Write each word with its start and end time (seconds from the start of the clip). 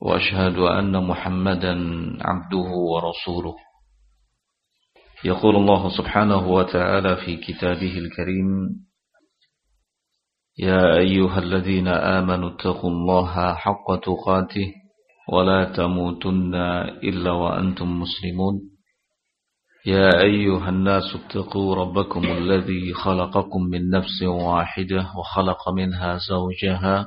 وأشهد 0.00 0.58
أن 0.58 1.06
محمدا 1.06 1.74
عبده 2.20 2.68
ورسوله. 2.92 3.54
يقول 5.24 5.56
الله 5.56 5.88
سبحانه 5.98 6.48
وتعالى 6.48 7.16
في 7.16 7.36
كتابه 7.36 7.98
الكريم 7.98 8.48
يا 10.58 10.96
أيها 10.96 11.38
الذين 11.38 11.88
آمنوا 11.88 12.50
اتقوا 12.50 12.90
الله 12.90 13.54
حق 13.54 14.00
تقاته 14.04 14.72
ولا 15.32 15.64
تموتن 15.64 16.54
إلا 17.04 17.30
وأنتم 17.30 18.00
مسلمون. 18.00 18.60
يا 19.86 20.20
أيها 20.20 20.68
الناس 20.68 21.02
اتقوا 21.14 21.74
ربكم 21.74 22.24
الذي 22.24 22.94
خلقكم 22.94 23.62
من 23.62 23.90
نفس 23.90 24.22
واحدة 24.22 25.10
وخلق 25.18 25.68
منها 25.68 26.18
زوجها 26.28 27.06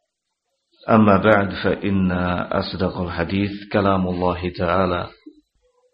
أما 0.89 1.17
بعد 1.17 1.49
فإن 1.63 2.11
أصدق 2.51 2.97
الحديث 2.97 3.51
كلام 3.73 4.07
الله 4.07 4.49
تعالى 4.49 5.07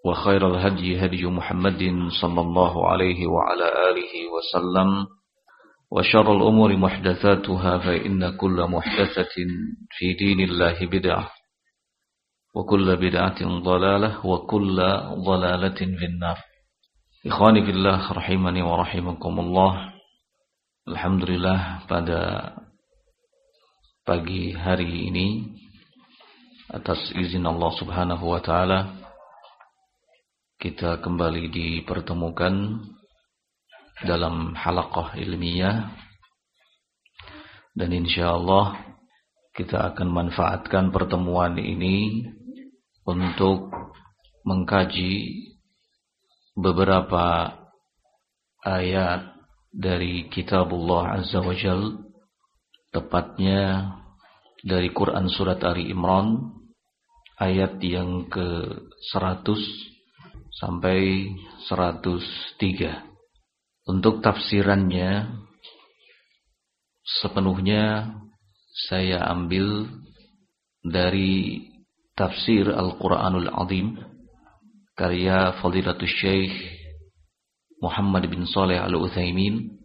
وخير 0.06 0.48
الهدي 0.56 1.06
هدي 1.06 1.26
محمد 1.26 1.84
صلى 2.22 2.42
الله 2.42 2.88
عليه 2.90 3.28
وعلى 3.28 3.68
آله 3.90 4.14
وسلم 4.36 5.08
وشر 5.92 6.36
الأمور 6.38 6.78
محدثاتها 6.78 7.78
فإن 7.78 8.38
كل 8.38 8.68
محدثة 8.70 9.36
في 9.90 10.14
دين 10.14 10.40
الله 10.40 10.88
بدعة 10.88 11.32
وكل 12.56 12.96
بدعة 12.96 13.60
ضلالة 13.60 14.26
وكل 14.26 14.78
ضلالة 15.26 15.80
في 16.00 16.06
النار. 16.06 16.38
إخواني 17.28 17.66
في 17.66 17.72
الله 17.72 18.12
رحمني 18.14 18.62
ورحمكم 18.62 19.40
الله. 19.40 19.74
Alhamdulillah 20.88 21.84
pada 21.92 22.20
pagi 24.08 24.56
hari 24.56 25.12
ini 25.12 25.52
atas 26.72 27.12
izin 27.12 27.44
Allah 27.44 27.76
Subhanahu 27.76 28.32
wa 28.32 28.40
taala 28.40 28.96
kita 30.64 31.04
kembali 31.04 31.52
dipertemukan 31.52 32.88
dalam 34.08 34.56
halaqah 34.56 35.20
ilmiah. 35.20 35.92
Dan 37.76 37.92
insyaallah 37.94 38.80
kita 39.52 39.92
akan 39.92 40.08
manfaatkan 40.08 40.90
pertemuan 40.96 41.60
ini 41.60 42.32
untuk 43.04 43.76
mengkaji 44.48 45.46
beberapa 46.56 47.60
ayat 48.64 49.36
dari 49.70 50.32
kitabullah 50.32 51.22
azza 51.22 51.44
wajalla 51.44 52.08
tepatnya 52.98 53.94
dari 54.64 54.90
Quran 54.94 55.30
surat 55.30 55.62
Ali 55.62 55.90
Imran 55.94 56.58
ayat 57.38 57.78
yang 57.82 58.26
ke 58.30 58.78
100 59.14 59.46
sampai 60.58 61.30
103. 61.70 63.06
Untuk 63.88 64.20
tafsirannya 64.20 65.32
sepenuhnya 67.22 68.14
saya 68.90 69.24
ambil 69.32 69.88
dari 70.84 71.64
tafsir 72.18 72.68
Al-Quranul 72.68 73.48
Azim 73.54 73.96
karya 74.98 75.56
Fadilatul 75.62 76.10
Syekh 76.10 76.52
Muhammad 77.78 78.26
bin 78.26 78.44
Saleh 78.50 78.82
Al-Utsaimin 78.82 79.78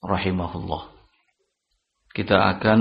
rahimahullah. 0.00 0.96
Kita 2.16 2.56
akan 2.56 2.80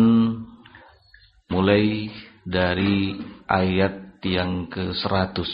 mulai 1.52 2.12
dari 2.44 3.16
ayat 3.48 4.24
yang 4.24 4.68
ke-100. 4.68 5.48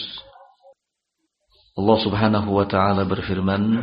Allah 1.74 1.98
Subhanahu 2.06 2.50
wa 2.54 2.66
taala 2.70 3.02
berfirman, 3.02 3.82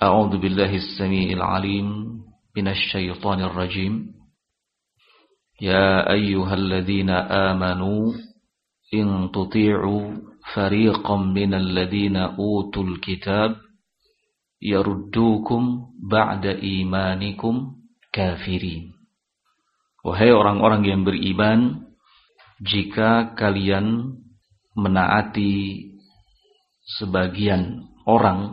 A'udzu 0.00 0.36
billahi 0.36 0.80
as-samii'il 0.80 1.40
'aliim 1.40 2.20
minasy 2.52 2.92
syaithaanir 2.92 3.52
rajiim. 3.56 4.12
Ya 5.60 6.04
ayyuhalladzina 6.04 7.30
amanu 7.52 8.12
in 8.92 9.30
tuti'u 9.32 10.18
fariqan 10.52 11.32
minal 11.32 11.68
ladzina 11.72 12.34
utul 12.36 13.00
kitab 13.00 13.64
yaruddukum 14.60 15.94
ba'da 16.00 16.58
imanikum 16.58 17.80
kafirin. 18.10 18.93
Wahai 20.04 20.28
orang-orang 20.36 20.84
yang 20.84 21.00
beriman, 21.00 21.88
jika 22.60 23.32
kalian 23.32 24.20
menaati 24.76 25.80
sebagian 27.00 27.88
orang 28.04 28.52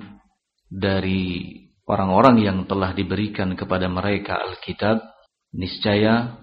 dari 0.72 1.60
orang-orang 1.84 2.40
yang 2.40 2.58
telah 2.72 2.96
diberikan 2.96 3.60
kepada 3.60 3.92
mereka 3.92 4.40
Alkitab, 4.40 5.04
niscaya 5.52 6.40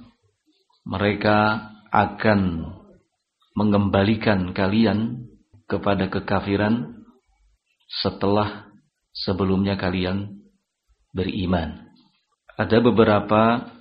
mereka 0.85 1.73
akan 1.89 2.69
mengembalikan 3.57 4.53
kalian 4.53 5.25
kepada 5.65 6.13
kekafiran 6.13 7.01
setelah 8.05 8.69
sebelumnya 9.17 9.81
kalian 9.81 10.45
beriman. 11.17 11.89
Ada 12.61 12.85
beberapa 12.85 13.73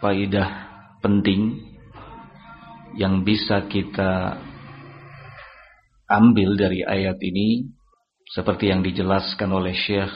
faidah 0.00 0.48
penting 1.00 1.60
yang 2.96 3.22
bisa 3.24 3.68
kita 3.68 4.40
ambil 6.08 6.56
dari 6.56 6.86
ayat 6.86 7.18
ini 7.20 7.68
seperti 8.30 8.72
yang 8.72 8.80
dijelaskan 8.82 9.52
oleh 9.52 9.74
Syekh 9.74 10.10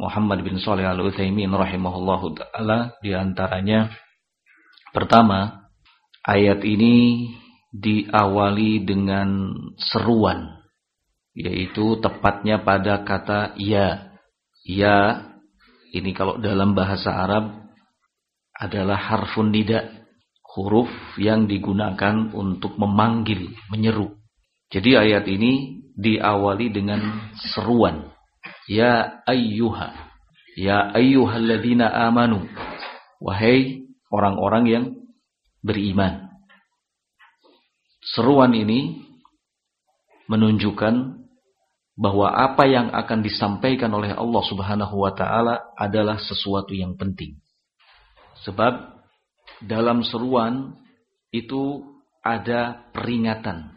Muhammad 0.00 0.40
bin 0.40 0.56
Saleh 0.56 0.88
Al-Utsaimin 0.88 1.52
rahimahullahu 1.52 2.32
taala 2.36 2.96
di 3.04 3.12
antaranya 3.12 3.92
pertama 4.96 5.68
ayat 6.24 6.64
ini 6.64 7.28
diawali 7.70 8.82
dengan 8.82 9.52
seruan 9.78 10.60
yaitu 11.34 11.98
tepatnya 12.02 12.60
pada 12.62 13.06
kata 13.06 13.54
ya. 13.56 14.10
Ya 14.60 15.24
ini 15.90 16.12
kalau 16.12 16.36
dalam 16.36 16.76
bahasa 16.76 17.16
Arab 17.16 17.59
adalah 18.60 19.00
harfun 19.00 19.48
nida, 19.48 20.04
huruf 20.44 20.92
yang 21.16 21.48
digunakan 21.48 22.28
untuk 22.36 22.76
memanggil, 22.76 23.48
menyeru. 23.72 24.20
Jadi 24.68 25.00
ayat 25.00 25.24
ini 25.26 25.80
diawali 25.96 26.68
dengan 26.68 27.32
seruan. 27.40 28.12
Ya 28.68 29.24
ayyuha. 29.24 29.88
Ya 30.60 30.92
ayyuhalladzina 30.92 31.88
amanu. 31.88 32.44
Wahai 33.18 33.88
orang-orang 34.12 34.64
yang 34.68 34.84
beriman. 35.64 36.28
Seruan 38.04 38.52
ini 38.52 39.00
menunjukkan 40.28 41.20
bahwa 42.00 42.32
apa 42.32 42.64
yang 42.64 42.88
akan 42.96 43.20
disampaikan 43.20 43.92
oleh 43.92 44.16
Allah 44.16 44.42
Subhanahu 44.46 45.04
wa 45.04 45.12
taala 45.12 45.74
adalah 45.76 46.16
sesuatu 46.16 46.72
yang 46.72 46.96
penting. 46.96 47.36
Sebab 48.44 49.04
dalam 49.64 50.00
seruan 50.06 50.76
itu 51.30 51.84
ada 52.20 52.90
peringatan, 52.92 53.76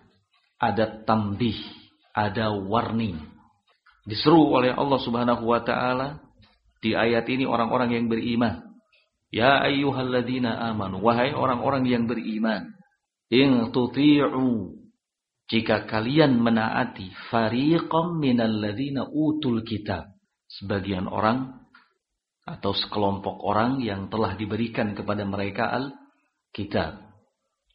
ada 0.59 0.85
tambih, 1.03 1.57
ada 2.15 2.51
warning. 2.51 3.19
Diseru 4.03 4.51
oleh 4.51 4.75
Allah 4.75 4.99
Subhanahu 4.99 5.47
wa 5.47 5.63
taala 5.63 6.19
di 6.83 6.91
ayat 6.91 7.23
ini 7.31 7.47
orang-orang 7.47 7.95
yang 7.95 8.05
beriman. 8.11 8.75
Ya 9.33 9.63
ayyuhalladzina 9.65 10.61
amanu, 10.69 11.01
wahai 11.01 11.33
orang-orang 11.33 11.89
yang 11.89 12.05
beriman, 12.05 12.69
in 13.33 13.73
tuti'u 13.73 14.77
jika 15.49 15.89
kalian 15.89 16.37
menaati 16.37 17.09
fariqam 17.33 18.21
minal 18.21 18.61
ladzina 18.61 19.09
utul 19.09 19.65
kitab, 19.65 20.13
sebagian 20.47 21.09
orang 21.09 21.62
atau 22.43 22.75
sekelompok 22.75 23.39
orang 23.43 23.79
yang 23.79 24.11
telah 24.11 24.35
diberikan 24.35 24.91
kepada 24.91 25.23
mereka 25.23 25.71
al-kitab. 25.71 26.99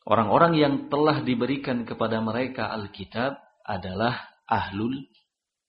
Orang-orang 0.09 0.53
yang 0.57 0.75
telah 0.89 1.21
diberikan 1.21 1.85
kepada 1.85 2.21
mereka 2.21 2.73
al-kitab 2.73 3.41
adalah 3.65 4.29
ahlul 4.49 5.09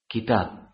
kitab. 0.08 0.72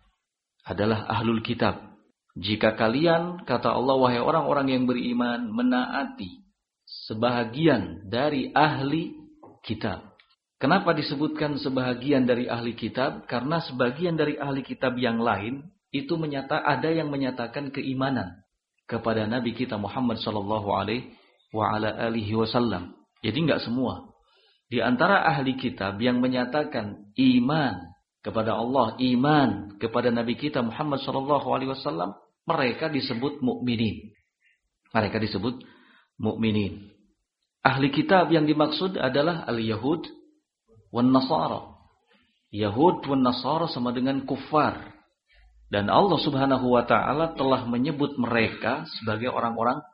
Adalah 0.66 1.06
ahlul 1.06 1.42
kitab. 1.42 1.98
Jika 2.36 2.74
kalian, 2.74 3.46
kata 3.46 3.70
Allah, 3.72 3.96
wahai 3.96 4.20
orang-orang 4.20 4.74
yang 4.74 4.84
beriman, 4.84 5.50
menaati 5.50 6.46
sebahagian 7.06 8.06
dari 8.06 8.50
ahli 8.54 9.14
kitab. 9.66 10.14
Kenapa 10.56 10.96
disebutkan 10.96 11.60
sebahagian 11.60 12.24
dari 12.24 12.48
ahli 12.48 12.72
kitab? 12.72 13.28
Karena 13.28 13.60
sebagian 13.60 14.16
dari 14.16 14.38
ahli 14.40 14.64
kitab 14.64 14.96
yang 14.96 15.20
lain 15.20 15.68
itu 16.02 16.18
menyata 16.20 16.60
ada 16.60 16.90
yang 16.92 17.08
menyatakan 17.08 17.72
keimanan 17.72 18.42
kepada 18.86 19.24
Nabi 19.24 19.54
kita 19.54 19.78
Muhammad 19.80 20.18
sallallahu 20.20 20.68
alaihi 20.74 22.34
wasallam. 22.34 22.94
Jadi 23.22 23.38
enggak 23.42 23.64
semua. 23.64 24.12
Di 24.66 24.82
antara 24.82 25.22
ahli 25.26 25.54
kitab 25.54 25.98
yang 26.02 26.18
menyatakan 26.18 27.14
iman 27.14 27.74
kepada 28.22 28.58
Allah, 28.58 28.98
iman 28.98 29.78
kepada 29.78 30.10
Nabi 30.10 30.34
kita 30.34 30.58
Muhammad 30.62 31.02
sallallahu 31.06 31.46
alaihi 31.54 31.70
wasallam, 31.70 32.18
mereka 32.46 32.90
disebut 32.90 33.42
mukminin. 33.42 34.10
Mereka 34.90 35.22
disebut 35.22 35.62
mukminin. 36.18 36.90
Ahli 37.66 37.90
kitab 37.90 38.30
yang 38.30 38.46
dimaksud 38.46 38.94
adalah 38.94 39.42
al-Yahud 39.50 40.06
wan 40.94 41.10
Nasara. 41.10 41.74
Yahud 42.54 43.02
wan 43.10 43.22
Nasara 43.26 43.66
sama 43.66 43.90
dengan 43.90 44.22
kufar. 44.22 44.95
Dan 45.76 45.92
Allah 45.92 46.16
Subhanahu 46.16 46.72
wa 46.72 46.88
taala 46.88 47.36
telah 47.36 47.68
menyebut 47.68 48.16
mereka 48.16 48.88
sebagai 48.96 49.28
orang-orang 49.28 49.84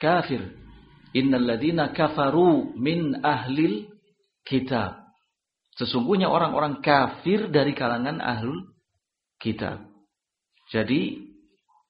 kafir. 0.00 0.40
Innal 1.12 1.44
ladzina 1.44 1.92
kafaru 1.92 2.72
min 2.80 3.20
ahlil 3.20 3.92
kitab. 4.40 5.04
Sesungguhnya 5.76 6.32
orang-orang 6.32 6.80
kafir 6.80 7.52
dari 7.52 7.76
kalangan 7.76 8.24
ahlul 8.24 8.72
kitab. 9.36 9.84
Jadi 10.72 11.28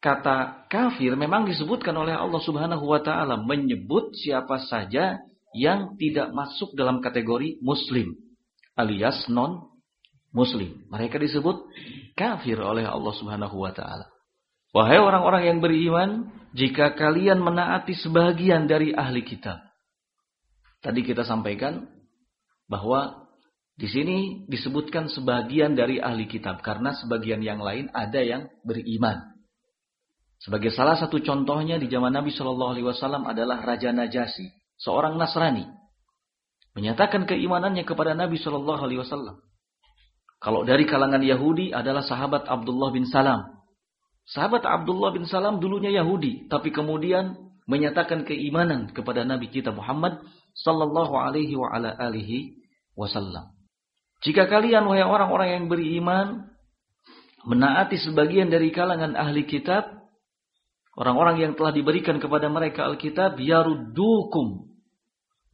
kata 0.02 0.66
kafir 0.66 1.14
memang 1.14 1.46
disebutkan 1.46 1.94
oleh 1.94 2.18
Allah 2.18 2.42
Subhanahu 2.42 2.90
wa 2.90 2.98
taala 3.06 3.38
menyebut 3.38 4.18
siapa 4.18 4.66
saja 4.66 5.22
yang 5.54 5.94
tidak 5.94 6.34
masuk 6.34 6.74
dalam 6.74 6.98
kategori 6.98 7.62
muslim 7.62 8.18
alias 8.74 9.30
non 9.30 9.71
muslim. 10.32 10.88
Mereka 10.88 11.20
disebut 11.20 11.68
kafir 12.16 12.58
oleh 12.58 12.88
Allah 12.88 13.14
Subhanahu 13.14 13.56
wa 13.56 13.70
taala. 13.70 14.08
Wahai 14.72 14.96
orang-orang 14.96 15.52
yang 15.52 15.58
beriman, 15.60 16.32
jika 16.56 16.96
kalian 16.96 17.40
menaati 17.44 17.92
sebagian 17.92 18.64
dari 18.64 18.96
ahli 18.96 19.20
kitab. 19.20 19.60
Tadi 20.80 21.04
kita 21.04 21.22
sampaikan 21.22 21.86
bahwa 22.66 23.28
di 23.76 23.88
sini 23.88 24.44
disebutkan 24.48 25.12
sebagian 25.12 25.76
dari 25.76 26.00
ahli 26.00 26.28
kitab 26.28 26.64
karena 26.64 26.96
sebagian 26.96 27.44
yang 27.44 27.60
lain 27.60 27.92
ada 27.92 28.20
yang 28.20 28.48
beriman. 28.64 29.32
Sebagai 30.42 30.74
salah 30.74 30.98
satu 30.98 31.22
contohnya 31.22 31.78
di 31.78 31.86
zaman 31.86 32.10
Nabi 32.10 32.34
Shallallahu 32.34 32.72
Alaihi 32.74 32.88
Wasallam 32.88 33.30
adalah 33.30 33.62
Raja 33.62 33.94
Najasyi, 33.94 34.50
seorang 34.74 35.14
Nasrani, 35.14 35.70
menyatakan 36.74 37.30
keimanannya 37.30 37.86
kepada 37.86 38.18
Nabi 38.18 38.42
Shallallahu 38.42 38.82
Alaihi 38.82 39.00
Wasallam. 39.06 39.38
Kalau 40.42 40.66
dari 40.66 40.82
kalangan 40.90 41.22
Yahudi 41.22 41.70
adalah 41.70 42.02
sahabat 42.02 42.50
Abdullah 42.50 42.90
bin 42.90 43.06
Salam. 43.06 43.62
Sahabat 44.26 44.66
Abdullah 44.66 45.14
bin 45.14 45.22
Salam 45.22 45.62
dulunya 45.62 45.94
Yahudi, 45.94 46.50
tapi 46.50 46.74
kemudian 46.74 47.38
menyatakan 47.70 48.26
keimanan 48.26 48.90
kepada 48.90 49.22
Nabi 49.22 49.54
kita 49.54 49.70
Muhammad 49.70 50.18
sallallahu 50.58 51.14
alaihi 51.14 51.54
wa 51.54 51.70
ala 51.70 51.94
alihi 51.94 52.58
wasallam. 52.98 53.54
Jika 54.22 54.50
kalian 54.50 54.86
wahai 54.86 55.06
orang-orang 55.06 55.48
yang 55.62 55.64
beriman 55.70 56.50
menaati 57.46 57.98
sebagian 58.02 58.50
dari 58.50 58.70
kalangan 58.74 59.14
ahli 59.14 59.46
kitab, 59.46 59.86
orang-orang 60.98 61.38
yang 61.38 61.52
telah 61.54 61.74
diberikan 61.74 62.18
kepada 62.22 62.46
mereka 62.46 62.86
Alkitab, 62.86 63.38
yaruddukum 63.38 64.70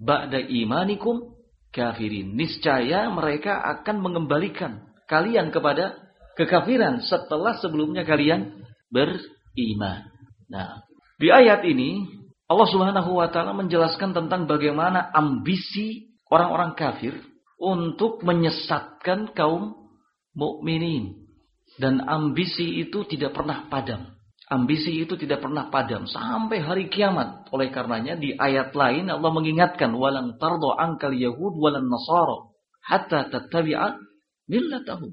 ba'da 0.01 0.41
imanikum 0.41 1.38
kafirin. 1.71 2.35
Niscaya 2.35 3.09
mereka 3.13 3.61
akan 3.79 4.03
mengembalikan 4.03 4.89
kalian 5.09 5.49
kepada 5.55 5.97
kekafiran 6.37 7.01
setelah 7.03 7.57
sebelumnya 7.59 8.05
kalian 8.05 8.63
beriman. 8.91 10.09
Nah, 10.49 10.83
di 11.19 11.29
ayat 11.33 11.65
ini 11.65 12.07
Allah 12.49 12.69
Subhanahu 12.69 13.21
wa 13.21 13.29
taala 13.29 13.53
menjelaskan 13.53 14.17
tentang 14.17 14.49
bagaimana 14.49 15.13
ambisi 15.13 16.17
orang-orang 16.33 16.73
kafir 16.75 17.15
untuk 17.61 18.25
menyesatkan 18.25 19.35
kaum 19.37 19.93
mukminin 20.33 21.29
dan 21.77 22.01
ambisi 22.07 22.81
itu 22.81 23.05
tidak 23.05 23.37
pernah 23.37 23.69
padam. 23.69 24.18
Ambisi 24.49 25.05
itu 25.05 25.13
tidak 25.21 25.45
pernah 25.45 25.69
padam 25.69 26.09
sampai 26.09 26.65
hari 26.65 26.85
kiamat. 26.89 27.53
Oleh 27.53 27.69
karenanya 27.69 28.17
di 28.17 28.33
ayat 28.33 28.73
lain 28.73 29.13
Allah 29.13 29.29
mengingatkan 29.29 29.93
walang 29.93 30.41
tardo 30.41 30.73
angkal 30.73 31.13
yahud 31.13 31.53
walan 31.61 31.85
nasara 31.85 32.49
hatta 32.81 33.29
tattabi'a 33.29 34.01
millatahum. 34.49 35.13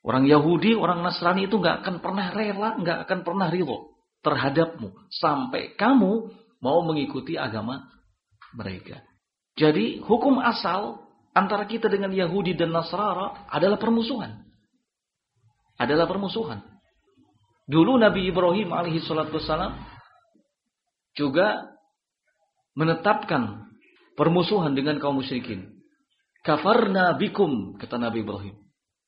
Orang 0.00 0.24
Yahudi, 0.24 0.72
orang 0.72 1.04
Nasrani 1.04 1.44
itu 1.44 1.60
nggak 1.60 1.84
akan 1.84 2.00
pernah 2.00 2.32
rela, 2.32 2.72
nggak 2.80 2.98
akan 3.04 3.18
pernah 3.20 3.52
ridho 3.52 4.00
terhadapmu 4.24 5.12
sampai 5.12 5.76
kamu 5.76 6.32
mau 6.64 6.80
mengikuti 6.84 7.36
agama 7.36 7.84
mereka. 8.56 9.04
Jadi 9.60 10.00
hukum 10.00 10.40
asal 10.40 11.04
antara 11.36 11.68
kita 11.68 11.92
dengan 11.92 12.16
Yahudi 12.16 12.56
dan 12.56 12.72
Nasrara 12.72 13.44
adalah 13.52 13.76
permusuhan. 13.76 14.40
Adalah 15.76 16.08
permusuhan. 16.08 16.64
Dulu 17.70 18.02
Nabi 18.02 18.26
Ibrahim 18.26 18.74
alaihi 18.74 18.98
salatu 18.98 19.38
wassalam 19.38 19.78
juga 21.14 21.70
menetapkan 22.74 23.70
permusuhan 24.18 24.74
dengan 24.74 24.98
kaum 24.98 25.22
musyrikin. 25.22 25.78
Kafarna 26.42 27.14
bikum 27.14 27.78
kata 27.78 27.94
Nabi 27.94 28.26
Ibrahim. 28.26 28.58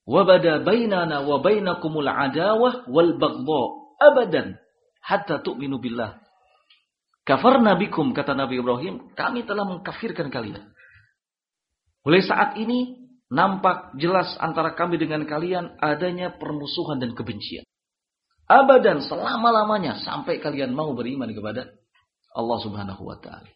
Wa 0.06 0.22
bada 0.22 0.62
bainana 0.62 1.26
wa 1.26 1.42
bainakumul 1.42 2.06
adawah 2.06 2.86
wal 2.86 3.18
baghdha 3.18 3.62
abadan 3.98 4.46
hatta 5.02 5.42
tu'minu 5.42 5.82
billah. 5.82 6.22
Kafarna 7.26 7.74
bikum 7.74 8.14
kata 8.14 8.34
Nabi 8.38 8.62
Ibrahim, 8.62 9.10
kami 9.18 9.42
telah 9.42 9.66
mengkafirkan 9.66 10.30
kalian. 10.30 10.70
Mulai 12.02 12.22
saat 12.26 12.58
ini 12.58 12.98
nampak 13.30 13.94
jelas 13.98 14.34
antara 14.38 14.74
kami 14.74 14.98
dengan 14.98 15.26
kalian 15.26 15.78
adanya 15.78 16.34
permusuhan 16.34 16.98
dan 16.98 17.14
kebencian. 17.14 17.66
Abadan 18.52 19.00
selama-lamanya 19.00 20.04
sampai 20.04 20.36
kalian 20.36 20.76
mau 20.76 20.92
beriman 20.92 21.32
kepada 21.32 21.72
Allah 22.36 22.58
Subhanahu 22.60 23.00
wa 23.00 23.16
taala. 23.16 23.48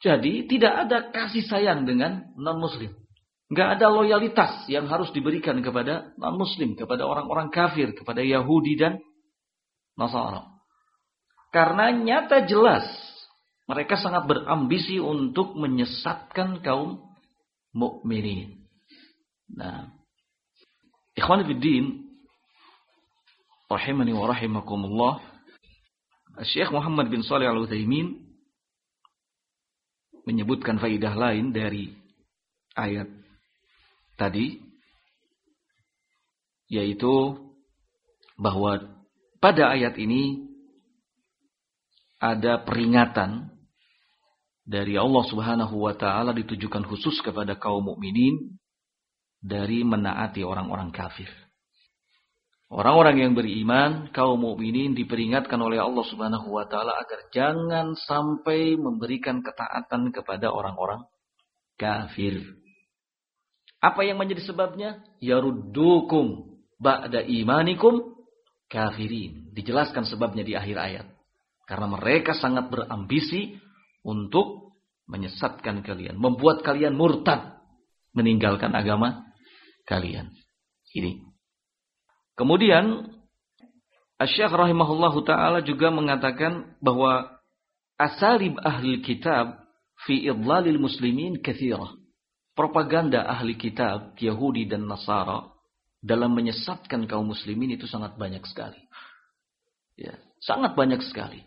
Jadi 0.00 0.48
tidak 0.48 0.88
ada 0.88 0.98
kasih 1.12 1.44
sayang 1.44 1.84
dengan 1.84 2.32
non 2.38 2.56
muslim. 2.56 2.96
Enggak 3.52 3.80
ada 3.80 3.86
loyalitas 3.92 4.64
yang 4.72 4.88
harus 4.88 5.12
diberikan 5.12 5.60
kepada 5.60 6.16
non 6.16 6.40
muslim, 6.40 6.72
kepada 6.80 7.04
orang-orang 7.04 7.52
kafir, 7.52 7.92
kepada 7.92 8.24
Yahudi 8.24 8.80
dan 8.80 8.96
Nasara. 10.00 10.48
Karena 11.52 11.92
nyata 11.92 12.48
jelas 12.48 12.88
mereka 13.68 14.00
sangat 14.00 14.24
berambisi 14.24 14.96
untuk 14.96 15.52
menyesatkan 15.60 16.64
kaum 16.64 17.04
mukminin. 17.76 18.64
Nah, 19.52 19.92
ikhwan 21.12 21.44
fillah 21.44 22.07
rahimani 23.68 24.16
wa 24.16 24.32
rahimakumullah 24.32 25.20
Syekh 26.40 26.72
Muhammad 26.72 27.12
bin 27.12 27.20
Salih 27.20 27.52
Al-Utsaimin 27.52 28.16
menyebutkan 30.24 30.80
faidah 30.80 31.12
lain 31.12 31.52
dari 31.52 31.92
ayat 32.72 33.12
tadi 34.16 34.56
yaitu 36.72 37.36
bahwa 38.40 38.88
pada 39.36 39.76
ayat 39.76 40.00
ini 40.00 40.48
ada 42.16 42.64
peringatan 42.64 43.52
dari 44.64 44.96
Allah 44.96 45.24
Subhanahu 45.28 45.76
wa 45.76 45.92
taala 45.92 46.32
ditujukan 46.32 46.88
khusus 46.88 47.20
kepada 47.20 47.56
kaum 47.56 47.84
mukminin 47.84 48.56
dari 49.40 49.80
menaati 49.86 50.44
orang-orang 50.44 50.92
kafir. 50.92 51.30
Orang-orang 52.68 53.16
yang 53.24 53.32
beriman, 53.32 54.12
kaum 54.12 54.44
mukminin 54.44 54.92
diperingatkan 54.92 55.56
oleh 55.56 55.80
Allah 55.80 56.04
Subhanahu 56.04 56.52
wa 56.52 56.68
taala 56.68 57.00
agar 57.00 57.32
jangan 57.32 57.96
sampai 57.96 58.76
memberikan 58.76 59.40
ketaatan 59.40 60.12
kepada 60.12 60.52
orang-orang 60.52 61.08
kafir. 61.80 62.44
Apa 63.80 64.04
yang 64.04 64.20
menjadi 64.20 64.52
sebabnya? 64.52 65.00
Yaruddukum 65.16 66.60
ba'da 66.76 67.24
imanikum 67.24 68.20
kafirin. 68.68 69.48
Dijelaskan 69.56 70.04
sebabnya 70.04 70.44
di 70.44 70.52
akhir 70.52 70.76
ayat. 70.76 71.06
Karena 71.64 71.88
mereka 71.88 72.36
sangat 72.36 72.68
berambisi 72.68 73.56
untuk 74.04 74.76
menyesatkan 75.08 75.80
kalian, 75.80 76.20
membuat 76.20 76.60
kalian 76.60 76.92
murtad, 76.92 77.64
meninggalkan 78.12 78.76
agama 78.76 79.24
kalian. 79.88 80.36
Ini 80.92 81.27
Kemudian 82.38 83.10
Asy-Syaikh 84.18 84.54
rahimahullahu 84.54 85.22
taala 85.26 85.62
juga 85.62 85.90
mengatakan 85.90 86.74
bahwa 86.82 87.38
asalib 87.98 88.58
ahli 88.62 88.98
kitab 89.02 89.62
fi 90.06 90.26
idlalil 90.26 90.78
muslimin 90.78 91.38
kathirah. 91.42 91.94
Propaganda 92.54 93.22
ahli 93.26 93.54
kitab 93.54 94.18
Yahudi 94.18 94.66
dan 94.66 94.90
Nasara 94.90 95.46
dalam 96.02 96.34
menyesatkan 96.34 97.06
kaum 97.06 97.30
muslimin 97.30 97.78
itu 97.78 97.86
sangat 97.86 98.18
banyak 98.18 98.42
sekali. 98.46 98.82
Ya, 99.94 100.18
sangat 100.42 100.74
banyak 100.74 100.98
sekali. 101.06 101.42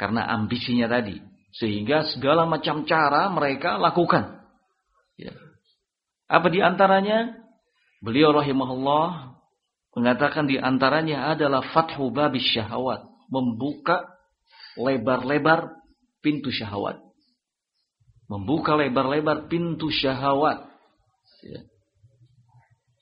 Karena 0.00 0.24
ambisinya 0.32 0.88
tadi, 0.88 1.20
sehingga 1.52 2.08
segala 2.16 2.48
macam 2.48 2.88
cara 2.88 3.28
mereka 3.28 3.76
lakukan. 3.76 4.40
Ya. 5.20 5.36
Apa 6.28 6.48
di 6.48 6.64
antaranya? 6.64 7.36
Beliau 8.00 8.32
rahimahullah 8.32 9.37
mengatakan 9.98 10.46
di 10.46 10.54
antaranya 10.54 11.34
adalah 11.34 11.66
fathu 11.74 12.14
babis 12.14 12.46
syahwat, 12.54 13.02
membuka 13.26 14.06
lebar-lebar 14.78 15.74
pintu 16.22 16.54
syahwat. 16.54 17.02
Membuka 18.30 18.78
lebar-lebar 18.78 19.50
pintu 19.50 19.90
syahwat. 19.90 20.70
Ya. 21.42 21.66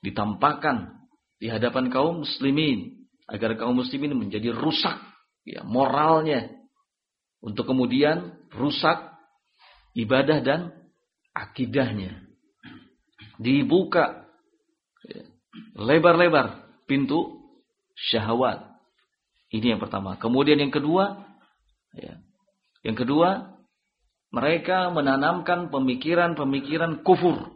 Ditampakkan 0.01 0.97
di 1.37 1.53
hadapan 1.53 1.93
kaum 1.93 2.25
muslimin. 2.25 2.97
Agar 3.29 3.53
kaum 3.59 3.77
muslimin 3.77 4.17
menjadi 4.17 4.49
rusak. 4.55 4.97
Ya 5.45 5.61
moralnya. 5.61 6.49
Untuk 7.43 7.69
kemudian 7.69 8.33
rusak 8.49 9.13
ibadah 9.93 10.41
dan 10.41 10.73
akidahnya. 11.37 12.25
Dibuka. 13.37 14.25
Ya, 15.05 15.23
lebar-lebar 15.77 16.66
pintu 16.87 17.43
syahwat. 18.09 18.63
Ini 19.51 19.75
yang 19.75 19.81
pertama. 19.83 20.15
Kemudian 20.19 20.59
yang 20.59 20.73
kedua, 20.73 21.23
ya, 21.95 22.19
yang 22.83 22.97
kedua, 22.97 23.59
mereka 24.31 24.91
menanamkan 24.91 25.71
pemikiran-pemikiran 25.71 27.03
kufur. 27.03 27.47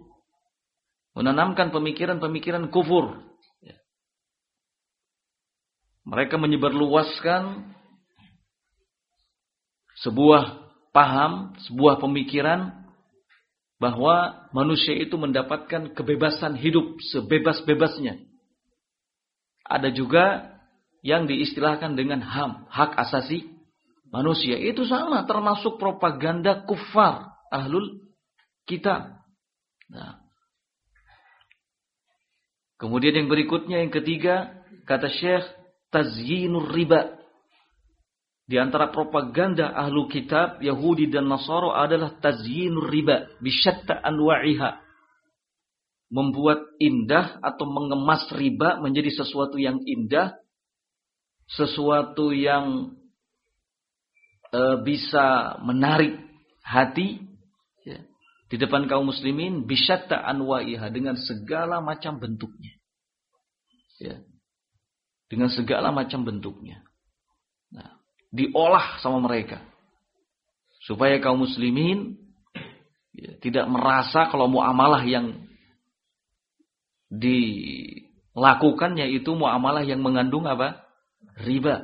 Menanamkan 1.12 1.76
pemikiran-pemikiran 1.76 2.72
kufur. 2.72 3.20
Ya. 3.60 3.76
Mereka 6.08 6.40
menyebarluaskan 6.40 7.76
sebuah 10.00 10.72
paham, 10.96 11.60
sebuah 11.68 12.00
pemikiran 12.00 12.88
bahwa 13.82 14.48
manusia 14.56 14.96
itu 14.96 15.20
mendapatkan 15.20 15.92
kebebasan 15.92 16.56
hidup 16.56 17.02
sebebas-bebasnya. 17.12 18.31
Ada 19.72 19.88
juga 19.96 20.52
yang 21.00 21.32
diistilahkan 21.32 21.96
dengan 21.96 22.20
HAM, 22.20 22.68
hak 22.68 22.92
asasi 23.08 23.48
manusia. 24.12 24.60
Itu 24.60 24.84
sama, 24.84 25.24
termasuk 25.24 25.80
propaganda 25.80 26.68
kufar 26.68 27.32
ahlul 27.48 28.04
kita. 28.68 29.24
Nah. 29.88 30.20
Kemudian 32.76 33.16
yang 33.24 33.30
berikutnya, 33.32 33.80
yang 33.80 33.94
ketiga, 33.94 34.60
kata 34.84 35.08
Syekh, 35.08 35.48
tazyinur 35.94 36.68
riba. 36.76 37.16
Di 38.44 38.60
antara 38.60 38.92
propaganda 38.92 39.72
ahlu 39.72 40.12
kitab, 40.12 40.60
Yahudi 40.60 41.08
dan 41.08 41.32
Nasara 41.32 41.88
adalah 41.88 42.20
tazyinur 42.20 42.92
riba. 42.92 43.32
Bisyatta 43.40 44.04
anwa'iha 44.04 44.91
membuat 46.12 46.68
indah 46.76 47.40
atau 47.40 47.64
mengemas 47.64 48.28
riba 48.36 48.84
menjadi 48.84 49.24
sesuatu 49.24 49.56
yang 49.56 49.80
indah, 49.88 50.36
sesuatu 51.48 52.36
yang 52.36 52.92
e, 54.52 54.62
bisa 54.84 55.56
menarik 55.64 56.20
hati 56.60 57.24
ya, 57.88 58.04
di 58.52 58.60
depan 58.60 58.92
kaum 58.92 59.08
muslimin 59.08 59.64
bisyatta 59.64 60.20
anwa'iha 60.20 60.92
dengan 60.92 61.16
segala 61.16 61.80
macam 61.80 62.20
bentuknya. 62.20 62.76
Ya. 64.04 64.20
Dengan 65.32 65.48
segala 65.48 65.96
macam 65.96 66.28
bentuknya. 66.28 66.84
Nah, 67.72 68.04
diolah 68.36 69.00
sama 69.00 69.24
mereka. 69.24 69.64
Supaya 70.84 71.24
kaum 71.24 71.48
muslimin 71.48 72.20
ya, 73.16 73.40
tidak 73.40 73.64
merasa 73.72 74.28
kalau 74.28 74.52
muamalah 74.52 75.08
yang 75.08 75.51
dilakukan 77.12 78.96
yaitu 78.96 79.36
muamalah 79.36 79.84
yang 79.84 80.00
mengandung 80.00 80.48
apa? 80.48 80.88
Riba. 81.44 81.84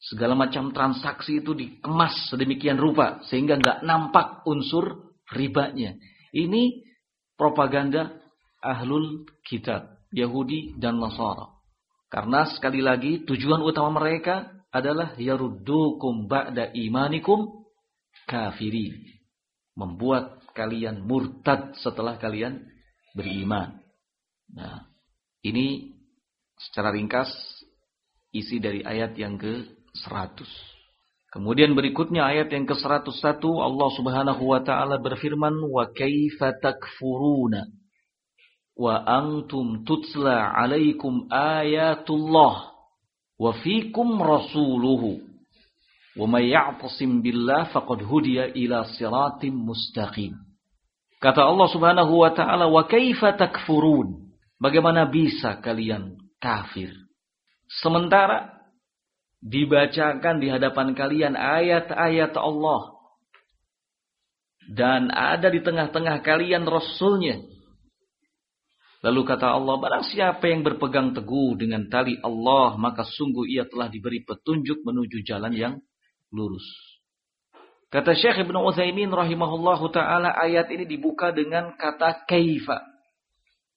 Segala 0.00 0.34
macam 0.34 0.72
transaksi 0.74 1.38
itu 1.38 1.54
dikemas 1.54 2.32
sedemikian 2.32 2.80
rupa 2.80 3.22
sehingga 3.28 3.60
nggak 3.60 3.86
nampak 3.86 4.42
unsur 4.48 5.14
ribanya. 5.30 5.94
Ini 6.34 6.82
propaganda 7.36 8.10
ahlul 8.64 9.28
kitab, 9.44 10.00
Yahudi 10.10 10.74
dan 10.80 10.98
Nasara. 10.98 11.52
Karena 12.10 12.48
sekali 12.48 12.82
lagi 12.82 13.22
tujuan 13.22 13.62
utama 13.62 14.02
mereka 14.02 14.50
adalah 14.74 15.14
yaruddukum 15.14 16.26
ba'da 16.26 16.74
imanikum 16.74 17.62
kafirin. 18.26 18.98
Membuat 19.78 20.42
kalian 20.56 21.06
murtad 21.06 21.76
setelah 21.78 22.18
kalian 22.18 22.66
beriman. 23.14 23.78
Nah, 24.54 24.86
ini 25.46 25.94
secara 26.58 26.92
ringkas 26.92 27.30
isi 28.30 28.62
dari 28.62 28.84
ayat 28.84 29.16
yang 29.18 29.38
ke-100. 29.38 30.46
Kemudian 31.30 31.78
berikutnya 31.78 32.26
ayat 32.26 32.50
yang 32.50 32.66
ke-101 32.66 33.38
Allah 33.42 33.88
Subhanahu 33.94 34.42
wa 34.50 34.60
taala 34.66 34.98
berfirman 34.98 35.62
wa 35.62 35.86
kaifa 35.94 36.58
takfuruna 36.58 37.70
wa 38.74 38.98
antum 39.06 39.86
tutla 39.86 40.50
alaikum 40.50 41.30
ayatullah 41.30 42.74
wa 43.38 43.50
fikum 43.62 44.18
rasuluhu 44.18 45.22
wa 46.18 46.26
may 46.26 46.50
ya'tasim 46.50 47.22
billah 47.22 47.70
faqad 47.70 48.02
hudiya 48.02 48.50
ila 48.50 48.90
siratim 48.90 49.54
mustaqim. 49.54 50.34
Kata 51.22 51.46
Allah 51.46 51.68
Subhanahu 51.70 52.26
wa 52.26 52.34
taala 52.34 52.66
wa 52.66 52.90
kaifa 52.90 53.38
takfurun 53.38 54.29
Bagaimana 54.60 55.08
bisa 55.08 55.56
kalian 55.64 56.20
kafir? 56.36 56.92
Sementara 57.80 58.60
dibacakan 59.40 60.36
di 60.36 60.52
hadapan 60.52 60.92
kalian 60.92 61.32
ayat-ayat 61.32 62.36
Allah. 62.36 63.00
Dan 64.70 65.08
ada 65.10 65.48
di 65.48 65.64
tengah-tengah 65.64 66.20
kalian 66.20 66.68
Rasulnya. 66.68 67.40
Lalu 69.00 69.20
kata 69.24 69.56
Allah, 69.56 69.80
barang 69.80 70.04
siapa 70.12 70.44
yang 70.44 70.60
berpegang 70.60 71.16
teguh 71.16 71.56
dengan 71.56 71.88
tali 71.88 72.20
Allah, 72.20 72.76
maka 72.76 73.00
sungguh 73.00 73.48
ia 73.48 73.64
telah 73.64 73.88
diberi 73.88 74.20
petunjuk 74.28 74.84
menuju 74.84 75.24
jalan 75.24 75.56
yang 75.56 75.74
lurus. 76.28 76.68
Kata 77.88 78.12
Syekh 78.12 78.44
Ibn 78.44 78.60
Uthaymin 78.60 79.08
rahimahullahu 79.08 79.88
ta'ala, 79.88 80.36
ayat 80.36 80.68
ini 80.68 80.84
dibuka 80.84 81.32
dengan 81.32 81.74
kata 81.80 82.28
kaifa 82.28 82.89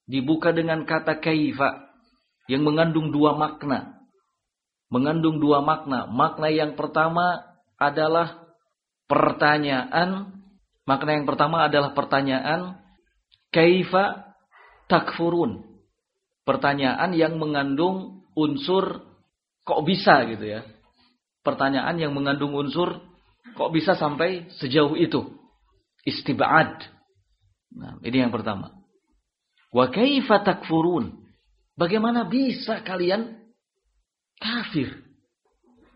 dibuka 0.07 0.51
dengan 0.51 0.83
kata 0.83 1.19
kaifa 1.19 1.93
yang 2.51 2.63
mengandung 2.63 3.11
dua 3.11 3.35
makna. 3.35 4.03
Mengandung 4.91 5.41
dua 5.41 5.63
makna. 5.63 6.05
Makna 6.05 6.51
yang 6.53 6.75
pertama 6.77 7.41
adalah 7.79 8.45
pertanyaan. 9.09 10.29
Makna 10.83 11.11
yang 11.17 11.25
pertama 11.25 11.65
adalah 11.65 11.95
pertanyaan 11.95 12.77
kaifa 13.49 14.35
takfurun. 14.91 15.63
Pertanyaan 16.43 17.15
yang 17.15 17.39
mengandung 17.39 18.27
unsur 18.35 19.07
kok 19.63 19.81
bisa 19.87 20.27
gitu 20.27 20.43
ya. 20.43 20.61
Pertanyaan 21.41 21.95
yang 21.95 22.11
mengandung 22.11 22.51
unsur 22.51 22.99
kok 23.55 23.71
bisa 23.71 23.95
sampai 23.95 24.51
sejauh 24.59 24.99
itu. 24.99 25.23
Istibad. 26.03 26.83
Nah, 27.71 27.95
ini 28.03 28.27
yang 28.27 28.33
pertama. 28.35 28.82
Wa 29.73 29.89
kaifa 29.89 30.45
takfurun? 30.45 31.25
Bagaimana 31.73 32.29
bisa 32.29 32.85
kalian 32.85 33.41
kafir? 34.37 35.01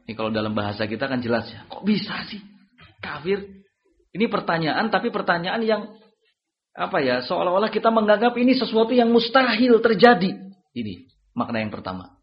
Ini 0.09 0.17
kalau 0.17 0.33
dalam 0.33 0.57
bahasa 0.57 0.89
kita 0.89 1.05
kan 1.05 1.21
jelas 1.21 1.45
ya. 1.53 1.69
Kok 1.69 1.85
bisa 1.85 2.25
sih 2.25 2.41
kafir? 2.97 3.61
Ini 4.17 4.25
pertanyaan 4.33 4.89
tapi 4.89 5.13
pertanyaan 5.13 5.61
yang 5.61 5.93
apa 6.73 6.97
ya? 7.05 7.21
Seolah-olah 7.21 7.69
kita 7.69 7.93
menganggap 7.93 8.33
ini 8.41 8.57
sesuatu 8.57 8.97
yang 8.97 9.13
mustahil 9.13 9.77
terjadi. 9.77 10.33
Ini 10.73 10.93
makna 11.37 11.61
yang 11.61 11.69
pertama. 11.69 12.17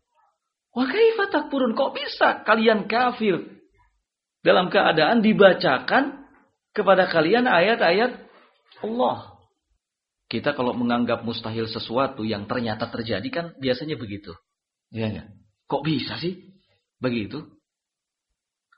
Wa 0.75 0.91
kaifa 0.91 1.31
takfurun? 1.31 1.79
Kok 1.79 1.95
bisa 1.95 2.43
kalian 2.43 2.91
kafir? 2.91 3.39
Dalam 4.43 4.69
keadaan 4.75 5.23
dibacakan 5.23 6.27
kepada 6.75 7.07
kalian 7.07 7.47
ayat-ayat 7.47 8.27
Allah. 8.83 9.34
Kita 10.35 10.51
kalau 10.51 10.75
menganggap 10.75 11.23
mustahil 11.23 11.71
sesuatu 11.71 12.27
yang 12.27 12.51
ternyata 12.51 12.91
terjadi 12.91 13.29
kan 13.31 13.47
biasanya 13.55 13.95
begitu. 13.95 14.35
Iya 14.91 15.09
ya. 15.15 15.25
Kok 15.71 15.87
bisa 15.87 16.19
sih? 16.19 16.59
Begitu. 16.99 17.39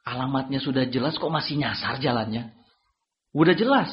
Alamatnya 0.04 0.60
sudah 0.60 0.84
jelas 0.84 1.16
kok 1.16 1.32
masih 1.32 1.56
nyasar 1.56 1.96
jalannya. 1.96 2.52
Udah 3.32 3.56
jelas. 3.56 3.88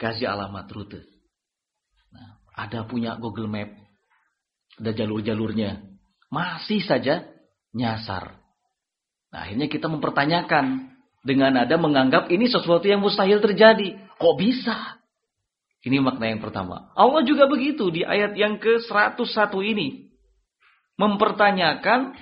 Kasih 0.00 0.24
alamat 0.24 0.72
rute. 0.72 1.04
Nah, 2.16 2.40
ada 2.56 2.88
punya 2.88 3.20
Google 3.20 3.52
Map. 3.52 3.76
Ada 4.80 4.96
jalur-jalurnya. 4.96 6.00
Masih 6.32 6.80
saja 6.80 7.28
nyasar. 7.76 8.40
Nah, 9.36 9.44
akhirnya 9.44 9.68
kita 9.68 9.92
mempertanyakan. 9.92 10.96
Dengan 11.20 11.60
ada 11.60 11.76
menganggap 11.76 12.32
ini 12.32 12.48
sesuatu 12.48 12.88
yang 12.88 13.04
mustahil 13.04 13.44
terjadi. 13.44 14.00
Kok 14.16 14.36
bisa? 14.40 14.96
Ini 15.86 16.02
makna 16.02 16.26
yang 16.26 16.42
pertama. 16.42 16.90
Allah 16.98 17.22
juga 17.22 17.46
begitu 17.46 17.94
di 17.94 18.02
ayat 18.02 18.34
yang 18.34 18.58
ke-101 18.58 19.54
ini. 19.70 20.10
Mempertanyakan 20.98 22.18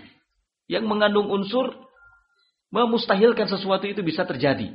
yang 0.68 0.84
mengandung 0.84 1.32
unsur 1.32 1.72
memustahilkan 2.68 3.48
sesuatu 3.48 3.88
itu 3.88 4.04
bisa 4.04 4.28
terjadi. 4.28 4.68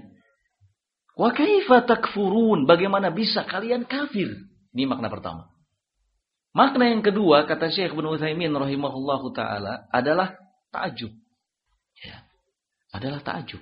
Wa 1.14 1.30
kaifa 1.38 1.86
takfurun? 1.86 2.66
Bagaimana 2.66 3.14
bisa 3.14 3.46
kalian 3.46 3.86
kafir? 3.86 4.34
Ini 4.74 4.90
makna 4.90 5.12
pertama. 5.12 5.54
Makna 6.56 6.90
yang 6.90 7.06
kedua 7.06 7.46
kata 7.46 7.70
Syekh 7.70 7.94
bin 7.94 8.10
Utsaimin 8.10 8.50
rahimahullahu 8.56 9.36
taala 9.38 9.86
adalah 9.94 10.34
takjub. 10.74 11.14
Ya. 12.02 12.26
Adalah 12.90 13.22
takjub. 13.22 13.62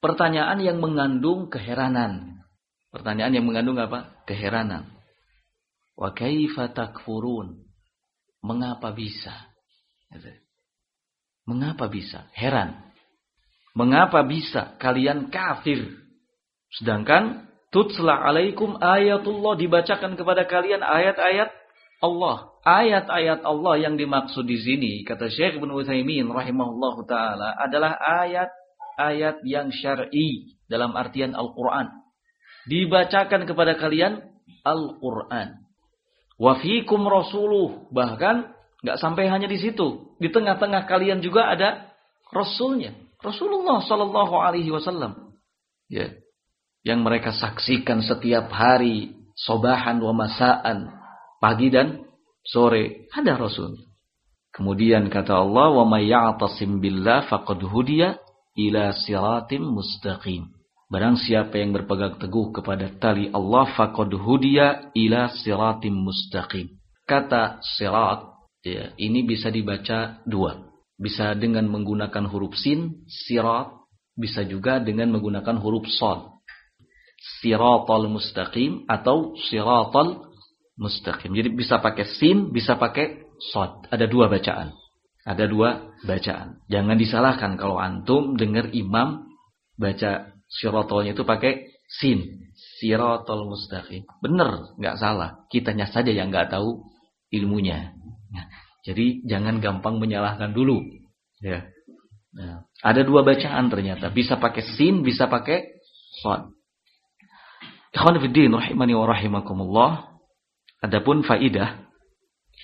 Pertanyaan 0.00 0.64
yang 0.64 0.80
mengandung 0.80 1.52
keheranan. 1.52 2.43
Pertanyaan 2.94 3.34
yang 3.34 3.46
mengandung 3.50 3.74
apa? 3.82 4.22
Keheranan. 4.22 4.86
Wa 5.98 6.14
kaifa 6.14 6.70
takfurun? 6.70 7.66
Mengapa 8.38 8.94
bisa? 8.94 9.34
Mengapa 11.42 11.90
bisa? 11.90 12.30
Heran. 12.38 12.94
Mengapa 13.74 14.22
bisa 14.22 14.78
kalian 14.78 15.26
kafir? 15.34 15.90
Sedangkan 16.70 17.50
tutsla 17.74 18.14
alaikum 18.22 18.78
ayatullah 18.78 19.58
dibacakan 19.58 20.14
kepada 20.14 20.46
kalian 20.46 20.86
ayat-ayat 20.86 21.50
Allah. 21.98 22.54
Ayat-ayat 22.62 23.42
Allah 23.42 23.74
yang 23.82 23.98
dimaksud 23.98 24.46
di 24.46 24.62
sini 24.62 24.92
kata 25.02 25.34
Syekh 25.34 25.58
bin 25.58 25.74
Utsaimin 25.74 26.30
rahimahullahu 26.30 27.10
taala 27.10 27.58
adalah 27.58 27.98
ayat-ayat 27.98 29.42
yang 29.42 29.74
syar'i 29.74 30.54
dalam 30.70 30.94
artian 30.94 31.34
Al-Qur'an 31.34 32.03
dibacakan 32.68 33.44
kepada 33.44 33.76
kalian 33.76 34.24
Al-Quran. 34.64 35.64
Wafikum 36.40 37.06
rasuluh. 37.06 37.86
Bahkan 37.94 38.36
nggak 38.82 38.98
sampai 38.98 39.30
hanya 39.30 39.46
di 39.46 39.60
situ. 39.60 40.16
Di 40.18 40.28
tengah-tengah 40.32 40.88
kalian 40.88 41.22
juga 41.22 41.52
ada 41.52 41.94
Rasulnya. 42.34 42.96
Rasulullah 43.22 43.80
Sallallahu 43.80 44.34
Alaihi 44.36 44.74
Wasallam. 44.74 45.36
Ya. 45.86 46.12
Yang 46.84 47.00
mereka 47.00 47.30
saksikan 47.32 48.02
setiap 48.04 48.50
hari. 48.50 49.14
Sobahan 49.34 49.98
wa 50.02 50.12
masaan. 50.14 50.90
Pagi 51.38 51.70
dan 51.70 52.04
sore. 52.44 53.08
Ada 53.14 53.38
Rasul. 53.38 53.78
Kemudian 54.54 55.10
kata 55.10 55.34
Allah, 55.34 55.74
"Wa 55.74 55.82
may 55.82 56.06
ya'tasim 56.06 56.78
billah 56.78 57.26
faqad 57.26 57.58
hudiya 57.66 58.22
ila 58.54 58.94
siratim 58.94 59.66
mustaqim." 59.66 60.53
Barang 60.94 61.18
siapa 61.18 61.58
yang 61.58 61.74
berpegang 61.74 62.22
teguh 62.22 62.54
kepada 62.54 62.86
tali 62.86 63.26
Allah 63.34 63.66
faqad 63.74 64.14
hudiya 64.14 64.94
ila 64.94 65.26
siratim 65.26 65.90
mustaqim. 65.90 66.70
Kata 67.02 67.58
sirat 67.66 68.30
ya, 68.62 68.94
ini 69.02 69.26
bisa 69.26 69.50
dibaca 69.50 70.22
dua. 70.22 70.70
Bisa 70.94 71.34
dengan 71.34 71.66
menggunakan 71.66 72.30
huruf 72.30 72.54
sin, 72.54 73.02
sirat, 73.10 73.74
bisa 74.14 74.46
juga 74.46 74.78
dengan 74.78 75.10
menggunakan 75.18 75.58
huruf 75.58 75.82
sad. 75.90 76.30
Siratal 77.42 78.06
mustaqim 78.06 78.86
atau 78.86 79.34
siratal 79.50 80.30
mustaqim. 80.78 81.34
Jadi 81.34 81.58
bisa 81.58 81.82
pakai 81.82 82.06
sin, 82.06 82.54
bisa 82.54 82.78
pakai 82.78 83.34
sad. 83.50 83.90
Ada 83.90 84.06
dua 84.06 84.30
bacaan. 84.30 84.70
Ada 85.26 85.50
dua 85.50 85.90
bacaan. 86.06 86.62
Jangan 86.70 86.94
disalahkan 86.94 87.58
kalau 87.58 87.82
antum 87.82 88.38
dengar 88.38 88.70
imam 88.70 89.26
baca 89.74 90.33
Sirotolnya 90.54 91.18
itu 91.18 91.26
pakai 91.26 91.74
sin. 91.90 92.50
Sirotol 92.78 93.50
mustaqim. 93.50 94.06
Benar, 94.22 94.78
nggak 94.78 94.96
salah. 95.02 95.42
Kitanya 95.50 95.90
saja 95.90 96.14
yang 96.14 96.30
nggak 96.30 96.54
tahu 96.54 96.86
ilmunya. 97.34 97.90
Nah, 98.30 98.44
jadi 98.86 99.26
jangan 99.26 99.58
gampang 99.58 99.98
menyalahkan 99.98 100.54
dulu. 100.54 100.78
Ya. 101.42 101.66
Nah, 102.34 102.66
ada 102.82 103.02
dua 103.02 103.26
bacaan 103.26 103.70
ternyata. 103.70 104.10
Bisa 104.14 104.38
pakai 104.38 104.62
sin, 104.78 105.02
bisa 105.02 105.26
pakai 105.26 105.82
sod. 106.22 106.54
Ikhwan 107.94 108.18
fiddin 108.18 108.50
rahimani 108.54 108.94
wa 108.94 109.06
rahimakumullah. 109.06 109.90
Adapun 110.82 111.22
faidah 111.22 111.84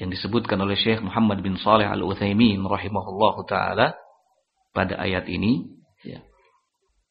yang 0.02 0.10
disebutkan 0.10 0.58
oleh 0.60 0.74
Syekh 0.74 1.02
Muhammad 1.02 1.40
bin 1.40 1.54
Saleh 1.58 1.86
Al-Utsaimin 1.86 2.62
rahimahullahu 2.62 3.46
taala 3.46 3.94
pada 4.74 4.98
ayat 4.98 5.26
ini 5.30 5.70
ya. 6.02 6.22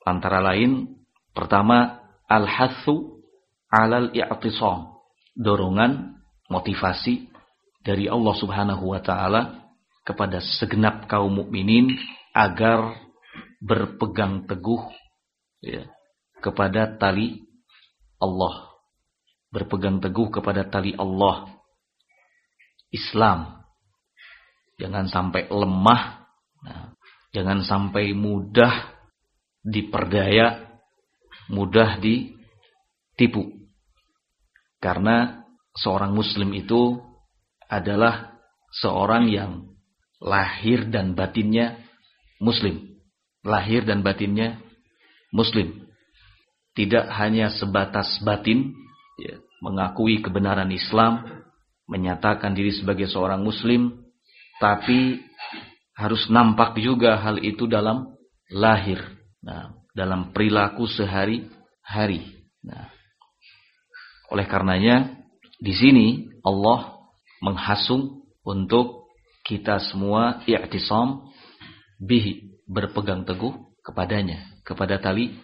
Antara 0.09 0.41
lain 0.41 0.89
pertama 1.37 2.01
al-hathu 2.25 3.21
alal 3.69 4.09
i'tisam. 4.17 4.97
Dorongan, 5.37 6.17
motivasi 6.49 7.29
dari 7.85 8.09
Allah 8.09 8.33
Subhanahu 8.33 8.89
wa 8.89 8.99
taala 9.05 9.69
kepada 10.01 10.41
segenap 10.41 11.05
kaum 11.05 11.45
mukminin 11.45 11.93
agar 12.33 12.97
berpegang 13.61 14.49
teguh 14.49 14.81
ya, 15.61 15.85
kepada 16.41 16.89
tali 16.97 17.45
Allah. 18.17 18.73
Berpegang 19.53 20.01
teguh 20.01 20.33
kepada 20.33 20.65
tali 20.65 20.97
Allah. 20.97 21.53
Islam. 22.89 23.61
Jangan 24.81 25.05
sampai 25.05 25.45
lemah. 25.53 26.25
Nah, 26.65 26.97
jangan 27.29 27.61
sampai 27.61 28.17
mudah 28.17 28.98
diperdaya, 29.63 30.79
mudah 31.51 31.99
ditipu. 31.99 33.51
Karena 34.79 35.43
seorang 35.75 36.15
muslim 36.15 36.55
itu 36.55 36.99
adalah 37.67 38.39
seorang 38.71 39.27
yang 39.27 39.51
lahir 40.23 40.87
dan 40.87 41.13
batinnya 41.13 41.79
muslim. 42.39 42.99
Lahir 43.43 43.83
dan 43.83 44.03
batinnya 44.03 44.59
muslim. 45.35 45.87
Tidak 46.75 47.11
hanya 47.11 47.51
sebatas 47.51 48.23
batin, 48.23 48.71
ya, 49.19 49.35
mengakui 49.59 50.23
kebenaran 50.23 50.71
Islam, 50.71 51.43
menyatakan 51.91 52.55
diri 52.55 52.71
sebagai 52.71 53.11
seorang 53.11 53.43
muslim, 53.43 53.99
tapi 54.63 55.19
harus 55.99 56.31
nampak 56.31 56.79
juga 56.79 57.19
hal 57.19 57.43
itu 57.43 57.67
dalam 57.67 58.15
lahir 58.47 59.18
Nah, 59.39 59.71
dalam 59.95 60.35
perilaku 60.35 60.83
sehari-hari. 60.87 62.27
Nah, 62.63 62.91
oleh 64.29 64.45
karenanya 64.45 65.15
di 65.59 65.71
sini 65.71 66.07
Allah 66.43 66.99
menghasung 67.39 68.23
untuk 68.43 69.07
kita 69.47 69.79
semua 69.79 70.43
i'tisam 70.43 71.31
bihi 71.99 72.59
berpegang 72.67 73.23
teguh 73.23 73.55
kepadanya, 73.81 74.43
kepada 74.67 74.99
tali 74.99 75.39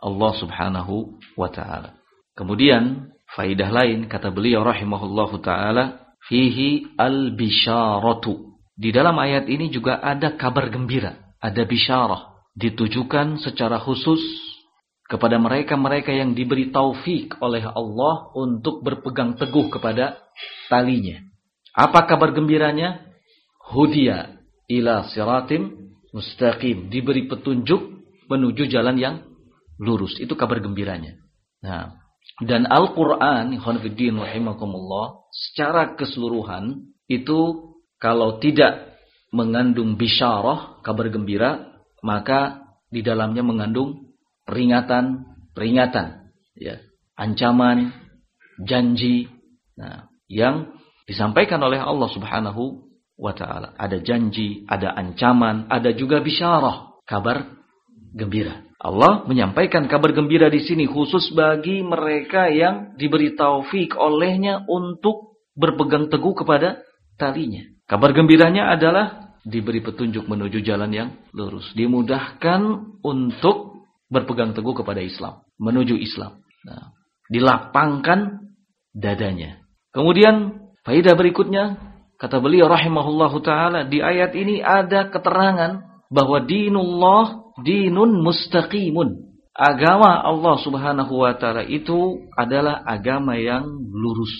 Allah 0.00 0.32
Subhanahu 0.36 1.18
wa 1.34 1.48
taala. 1.48 1.96
Kemudian 2.36 3.10
faidah 3.34 3.68
lain 3.72 4.06
kata 4.06 4.30
beliau 4.30 4.64
rahimahullahu 4.64 5.40
taala 5.42 6.14
fihi 6.28 6.94
al-bisyaratu. 6.96 8.52
Di 8.80 8.92
dalam 8.92 9.16
ayat 9.20 9.48
ini 9.48 9.68
juga 9.68 10.00
ada 10.00 10.36
kabar 10.36 10.72
gembira, 10.72 11.36
ada 11.36 11.64
bisyarah 11.68 12.30
ditujukan 12.58 13.38
secara 13.38 13.78
khusus 13.78 14.20
kepada 15.10 15.42
mereka-mereka 15.42 16.14
yang 16.14 16.38
diberi 16.38 16.70
taufik 16.70 17.34
oleh 17.42 17.66
Allah 17.66 18.30
untuk 18.38 18.86
berpegang 18.86 19.34
teguh 19.34 19.66
kepada 19.74 20.22
talinya. 20.70 21.18
Apa 21.74 22.06
kabar 22.06 22.30
gembiranya? 22.30 23.10
Hudia 23.70 24.38
ila 24.70 25.10
siratim 25.10 25.94
mustaqim. 26.14 26.90
Diberi 26.90 27.26
petunjuk 27.26 28.06
menuju 28.30 28.70
jalan 28.70 28.96
yang 28.98 29.14
lurus. 29.82 30.14
Itu 30.22 30.38
kabar 30.38 30.62
gembiranya. 30.62 31.18
Nah, 31.62 31.98
dan 32.40 32.70
Al-Quran, 32.70 33.58
rahimakumullah, 33.58 35.26
secara 35.34 35.98
keseluruhan, 35.98 36.94
itu 37.10 37.74
kalau 38.00 38.38
tidak 38.38 38.96
mengandung 39.34 39.98
bisyarah, 39.98 40.80
kabar 40.80 41.10
gembira, 41.12 41.69
maka 42.00 42.64
di 42.90 43.00
dalamnya 43.00 43.44
mengandung 43.46 44.12
peringatan, 44.44 45.24
peringatan, 45.54 46.32
ya, 46.58 46.80
ancaman, 47.14 47.94
janji, 48.64 49.30
nah, 49.78 50.10
yang 50.26 50.74
disampaikan 51.06 51.62
oleh 51.62 51.78
Allah 51.78 52.08
Subhanahu 52.10 52.90
wa 53.20 53.32
taala. 53.36 53.76
Ada 53.76 54.00
janji, 54.00 54.64
ada 54.66 54.96
ancaman, 54.96 55.68
ada 55.68 55.92
juga 55.92 56.24
bisyarah, 56.24 57.02
kabar 57.04 57.46
gembira. 58.16 58.64
Allah 58.80 59.28
menyampaikan 59.28 59.84
kabar 59.92 60.16
gembira 60.16 60.48
di 60.48 60.64
sini 60.64 60.88
khusus 60.88 61.36
bagi 61.36 61.84
mereka 61.84 62.48
yang 62.48 62.96
diberi 62.96 63.36
taufik 63.36 63.92
olehnya 63.92 64.64
untuk 64.64 65.36
berpegang 65.52 66.08
teguh 66.08 66.32
kepada 66.32 66.80
talinya. 67.20 67.60
Kabar 67.84 68.16
gembiranya 68.16 68.72
adalah 68.72 69.19
diberi 69.44 69.80
petunjuk 69.80 70.28
menuju 70.28 70.60
jalan 70.60 70.90
yang 70.92 71.08
lurus, 71.32 71.72
dimudahkan 71.72 72.60
untuk 73.00 73.88
berpegang 74.10 74.52
teguh 74.52 74.74
kepada 74.74 75.00
Islam, 75.00 75.40
menuju 75.56 75.96
Islam. 75.96 76.42
Nah, 76.66 76.92
dilapangkan 77.30 78.50
dadanya. 78.92 79.62
Kemudian 79.94 80.66
faidah 80.82 81.14
berikutnya 81.14 81.78
kata 82.18 82.42
beliau 82.42 82.68
rahimahullahu 82.68 83.38
taala 83.40 83.86
di 83.86 84.02
ayat 84.02 84.34
ini 84.36 84.60
ada 84.60 85.08
keterangan 85.08 86.04
bahwa 86.10 86.42
dinullah 86.42 87.54
dinun 87.62 88.20
mustaqimun. 88.20 89.30
Agama 89.54 90.20
Allah 90.20 90.56
Subhanahu 90.62 91.22
wa 91.22 91.32
taala 91.38 91.62
itu 91.66 92.28
adalah 92.34 92.82
agama 92.86 93.38
yang 93.38 93.66
lurus. 93.78 94.32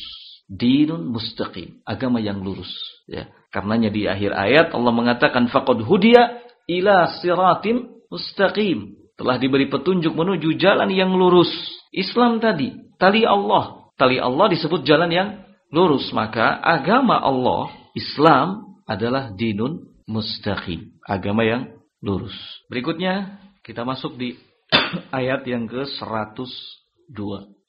Dinun 0.51 1.15
mustaqim, 1.15 1.79
agama 1.87 2.19
yang 2.19 2.43
lurus, 2.43 2.75
ya. 3.07 3.31
Karenanya 3.51 3.91
di 3.91 4.07
akhir 4.07 4.31
ayat 4.31 4.67
Allah 4.71 4.95
mengatakan 4.95 5.51
faqad 5.51 5.83
hudiya 5.83 6.39
ila 6.71 7.11
siratim 7.19 7.91
mustaqim 8.07 8.95
telah 9.19 9.37
diberi 9.37 9.69
petunjuk 9.69 10.17
menuju 10.17 10.57
jalan 10.57 10.89
yang 10.89 11.13
lurus. 11.13 11.51
Islam 11.93 12.41
tadi, 12.41 12.73
tali 12.97 13.29
Allah. 13.29 13.93
Tali 14.01 14.17
Allah 14.17 14.49
disebut 14.49 14.81
jalan 14.89 15.13
yang 15.13 15.29
lurus. 15.69 16.09
Maka 16.17 16.57
agama 16.57 17.21
Allah, 17.21 17.69
Islam 17.93 18.81
adalah 18.89 19.29
dinun 19.37 19.93
mustaqim. 20.09 20.97
Agama 21.05 21.45
yang 21.45 21.69
lurus. 22.01 22.33
Berikutnya 22.73 23.43
kita 23.61 23.85
masuk 23.85 24.17
di 24.17 24.41
ayat 25.13 25.45
yang 25.45 25.69
ke-102. 25.69 27.19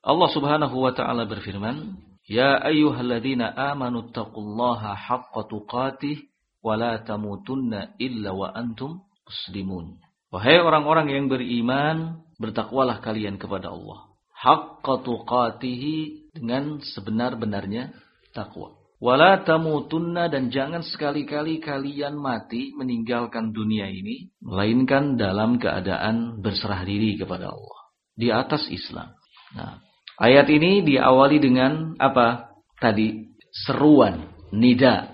Allah 0.01 0.29
Subhanahu 0.31 0.75
wa 0.81 0.95
taala 0.95 1.27
berfirman, 1.27 1.99
"Ya 2.31 2.55
ayyuhalladzina 2.63 3.51
amanu 3.51 4.07
taqullaha 4.15 4.95
haqqa 4.95 5.51
tuqatih 5.51 6.23
wa 6.63 6.79
la 6.79 7.03
tamutunna 7.03 7.99
illa 7.99 8.31
wa 8.31 8.55
antum 8.55 9.03
muslimun." 9.27 9.99
Wahai 10.31 10.63
orang-orang 10.63 11.11
yang 11.11 11.27
beriman, 11.27 12.23
bertakwalah 12.39 13.03
kalian 13.03 13.35
kepada 13.35 13.75
Allah. 13.75 14.07
Haqqa 14.31 15.03
tuqatihi 15.03 16.31
dengan 16.31 16.79
sebenar-benarnya 16.79 17.91
takwa. 18.31 18.79
Wala 19.01 19.41
tamutunna 19.41 20.29
dan 20.29 20.53
jangan 20.53 20.85
sekali-kali 20.85 21.57
kalian 21.57 22.15
mati 22.15 22.69
meninggalkan 22.77 23.49
dunia 23.49 23.89
ini. 23.89 24.29
Melainkan 24.45 25.17
dalam 25.17 25.57
keadaan 25.57 26.39
berserah 26.39 26.85
diri 26.85 27.17
kepada 27.17 27.49
Allah. 27.49 27.79
Di 28.13 28.29
atas 28.29 28.69
Islam. 28.69 29.09
Nah, 29.57 29.81
ayat 30.21 30.47
ini 30.53 30.85
diawali 30.85 31.41
dengan 31.41 31.97
apa? 31.97 32.53
Tadi 32.77 33.33
seruan, 33.65 34.29
nida. 34.53 35.09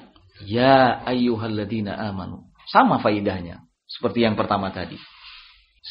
Ya 0.45 1.01
ayyuhalladzina 1.07 1.97
amanu. 1.97 2.51
Sama 2.69 2.99
faidahnya. 2.99 3.63
Seperti 3.87 4.27
yang 4.27 4.35
pertama 4.35 4.69
tadi. 4.69 4.99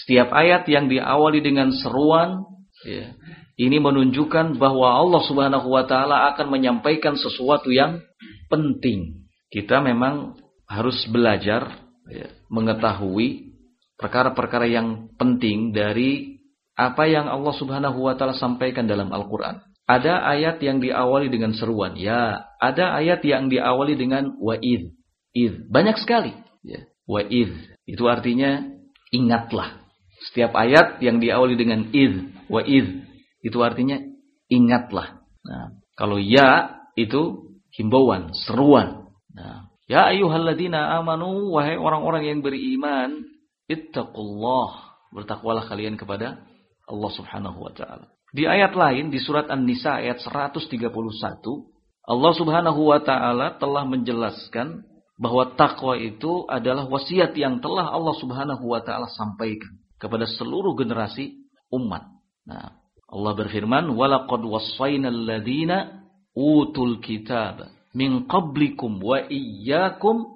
Setiap 0.04 0.28
ayat 0.30 0.68
yang 0.68 0.92
diawali 0.92 1.40
dengan 1.40 1.72
seruan, 1.72 2.44
ya, 2.84 3.16
ini 3.56 3.80
menunjukkan 3.80 4.60
bahwa 4.60 4.92
Allah 4.92 5.22
Subhanahu 5.24 5.72
wa 5.72 5.88
taala 5.88 6.28
akan 6.36 6.52
menyampaikan 6.52 7.16
sesuatu 7.16 7.72
yang 7.72 8.04
penting. 8.52 9.24
Kita 9.48 9.80
memang 9.80 10.36
harus 10.68 11.00
belajar 11.08 11.80
ya, 12.12 12.28
mengetahui 12.52 13.56
perkara-perkara 13.96 14.68
yang 14.68 15.08
penting 15.16 15.72
dari 15.72 16.35
apa 16.76 17.08
yang 17.08 17.26
Allah 17.26 17.56
Subhanahu 17.56 17.98
wa 18.04 18.14
taala 18.14 18.36
sampaikan 18.36 18.84
dalam 18.84 19.08
Al-Qur'an. 19.08 19.64
Ada 19.88 20.18
ayat 20.28 20.60
yang 20.60 20.82
diawali 20.82 21.32
dengan 21.32 21.56
seruan, 21.56 21.96
ya. 21.96 22.44
Ada 22.60 23.00
ayat 23.00 23.22
yang 23.24 23.48
diawali 23.48 23.94
dengan 23.96 24.34
wa'id. 24.36 24.92
Id. 25.32 25.70
Banyak 25.72 25.96
sekali, 26.02 26.36
ya. 26.66 26.84
Wa'id. 27.08 27.54
Itu 27.86 28.10
artinya 28.10 28.66
ingatlah. 29.14 29.86
Setiap 30.26 30.52
ayat 30.58 30.98
yang 31.04 31.22
diawali 31.22 31.54
dengan 31.54 31.92
id 31.92 32.34
wa 32.48 32.64
id 32.64 33.04
itu 33.44 33.58
artinya 33.62 34.00
ingatlah. 34.50 35.22
Nah, 35.46 35.76
kalau 35.94 36.18
ya 36.18 36.82
itu 36.98 37.52
himbauan, 37.70 38.34
seruan. 38.34 39.06
Nah, 39.30 39.70
ya 39.86 40.10
ayyuhalladzina 40.10 40.98
amanu 40.98 41.52
wahai 41.54 41.78
orang-orang 41.78 42.26
yang 42.26 42.38
beriman, 42.42 43.22
ittaqullah, 43.70 44.98
bertakwalah 45.14 45.68
kalian 45.68 45.94
kepada 45.94 46.42
Allah 46.86 47.10
Subhanahu 47.12 47.58
wa 47.58 47.72
taala. 47.74 48.06
Di 48.30 48.46
ayat 48.46 48.74
lain 48.74 49.10
di 49.10 49.18
surat 49.22 49.50
An-Nisa 49.50 50.02
ayat 50.02 50.22
131, 50.22 50.86
Allah 52.06 52.32
Subhanahu 52.38 52.80
wa 52.86 53.00
taala 53.02 53.58
telah 53.58 53.82
menjelaskan 53.86 54.86
bahwa 55.16 55.56
takwa 55.56 55.96
itu 55.96 56.44
adalah 56.46 56.86
wasiat 56.86 57.32
yang 57.34 57.58
telah 57.58 57.90
Allah 57.90 58.14
Subhanahu 58.18 58.64
wa 58.66 58.80
taala 58.84 59.08
sampaikan 59.10 59.80
kepada 59.96 60.28
seluruh 60.28 60.76
generasi 60.76 61.48
umat. 61.72 62.06
Nah, 62.46 62.78
Allah 63.08 63.32
berfirman, 63.34 63.90
"Walaqad 63.96 64.44
wassaynal 64.44 65.16
ladzina 65.26 66.06
utul 66.36 67.00
kitab 67.00 67.66
min 67.96 68.28
qablikum 68.28 69.00
wa 69.00 69.24
iyyakum 69.26 70.26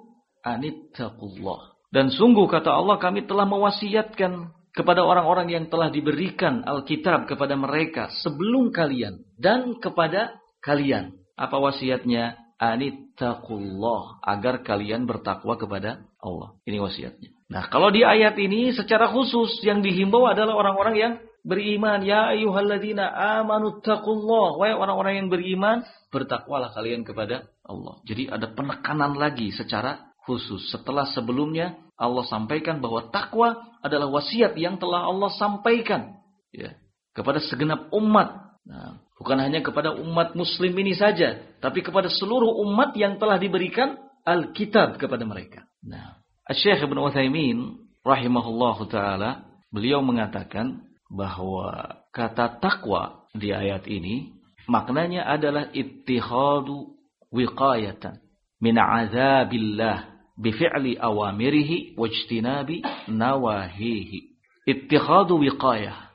anittaqullah." 0.43 1.77
Dan 1.91 2.09
sungguh 2.15 2.47
kata 2.47 2.71
Allah, 2.71 2.97
kami 3.03 3.27
telah 3.27 3.45
mewasiatkan 3.45 4.55
kepada 4.70 5.02
orang-orang 5.02 5.50
yang 5.50 5.64
telah 5.66 5.90
diberikan 5.90 6.62
Alkitab 6.62 7.26
kepada 7.26 7.59
mereka 7.59 8.11
sebelum 8.22 8.70
kalian 8.70 9.22
dan 9.38 9.78
kepada 9.78 10.38
kalian. 10.62 11.16
Apa 11.35 11.56
wasiatnya? 11.56 12.40
anittaqullah 12.61 14.20
agar 14.20 14.61
kalian 14.61 15.09
bertakwa 15.09 15.56
kepada 15.56 16.04
Allah. 16.20 16.52
Ini 16.68 16.76
wasiatnya. 16.76 17.33
Nah, 17.48 17.66
kalau 17.72 17.88
di 17.88 18.04
ayat 18.04 18.37
ini 18.37 18.70
secara 18.76 19.09
khusus 19.09 19.64
yang 19.64 19.80
dihimbau 19.80 20.28
adalah 20.28 20.54
orang-orang 20.61 20.94
yang 21.00 21.12
beriman. 21.42 22.04
Ya 22.04 22.30
ayyuhalladzina 22.37 23.09
amanu 23.40 23.80
taqullah. 23.80 24.61
Wahai 24.61 24.76
orang-orang 24.76 25.24
yang 25.24 25.28
beriman, 25.33 25.83
bertakwalah 26.12 26.70
kalian 26.76 27.02
kepada 27.02 27.48
Allah. 27.64 27.98
Jadi 28.04 28.28
ada 28.28 28.52
penekanan 28.52 29.16
lagi 29.16 29.50
secara 29.56 30.12
khusus. 30.28 30.68
Setelah 30.68 31.09
sebelumnya 31.09 31.80
Allah 31.96 32.28
sampaikan 32.28 32.85
bahwa 32.85 33.09
takwa 33.09 33.69
adalah 33.81 34.09
wasiat 34.12 34.57
yang 34.57 34.77
telah 34.77 35.09
Allah 35.09 35.33
sampaikan 35.37 36.21
ya, 36.53 36.77
kepada 37.16 37.40
segenap 37.40 37.88
umat. 37.93 38.61
Nah, 38.64 39.01
Bukan 39.21 39.37
hanya 39.37 39.61
kepada 39.61 39.93
umat 39.93 40.33
muslim 40.33 40.73
ini 40.81 40.97
saja. 40.97 41.37
Tapi 41.61 41.85
kepada 41.85 42.09
seluruh 42.09 42.57
umat 42.64 42.97
yang 42.97 43.21
telah 43.21 43.37
diberikan 43.37 44.01
Alkitab 44.25 44.97
kepada 44.97 45.29
mereka. 45.29 45.69
Nah, 45.85 46.16
Syekh 46.49 46.88
Ibn 46.88 46.97
Uthaymin 46.97 47.85
rahimahullah 48.01 48.77
ta'ala. 48.88 49.31
Beliau 49.69 50.01
mengatakan 50.01 50.88
bahwa 51.12 52.01
kata 52.16 52.64
takwa 52.64 53.29
di 53.37 53.53
ayat 53.53 53.85
ini. 53.93 54.40
Maknanya 54.64 55.29
adalah 55.29 55.69
ittihadu 55.69 56.97
wiqayatan 57.29 58.25
min 58.57 58.81
azabillah 58.81 60.19
bifi'li 60.40 60.96
awamirihi 60.96 61.94
wajtinabi 62.00 62.81
nawahihi. 63.12 64.33
Ittihadu 64.64 65.37
wiqayah 65.44 66.11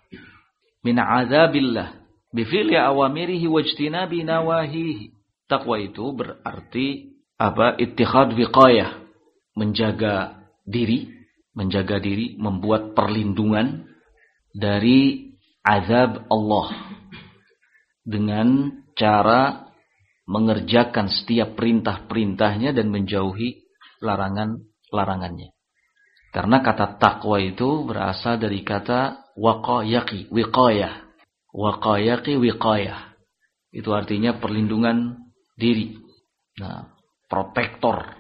min 0.82 0.98
azabillah 0.98 1.94
bifili 2.34 2.74
awamirihi 2.74 3.46
wajtinabi 3.46 4.26
nawahihi. 4.26 5.14
Takwa 5.46 5.78
itu 5.78 6.10
berarti 6.10 7.14
apa? 7.38 7.78
Ittihad 7.78 8.34
wiqayah. 8.34 9.06
Menjaga 9.56 10.44
diri, 10.68 11.08
menjaga 11.56 11.96
diri, 12.04 12.36
membuat 12.36 12.92
perlindungan 12.92 13.88
dari 14.52 15.32
azab 15.64 16.28
Allah 16.28 16.76
dengan 18.04 18.68
cara 19.00 19.72
mengerjakan 20.28 21.08
setiap 21.08 21.56
perintah-perintahnya 21.56 22.76
dan 22.76 22.92
menjauhi 22.92 23.65
larangan-larangannya. 24.04 25.56
Karena 26.36 26.60
kata 26.60 27.00
takwa 27.00 27.40
itu 27.40 27.88
berasal 27.88 28.36
dari 28.36 28.60
kata 28.60 29.32
waqayaki, 29.40 30.28
wiqayah. 30.32 31.08
Waqayaki, 31.56 32.36
wiqayah. 32.36 33.16
Itu 33.72 33.96
artinya 33.96 34.36
perlindungan 34.36 35.16
diri. 35.56 35.96
Nah, 36.60 36.92
protektor. 37.32 38.20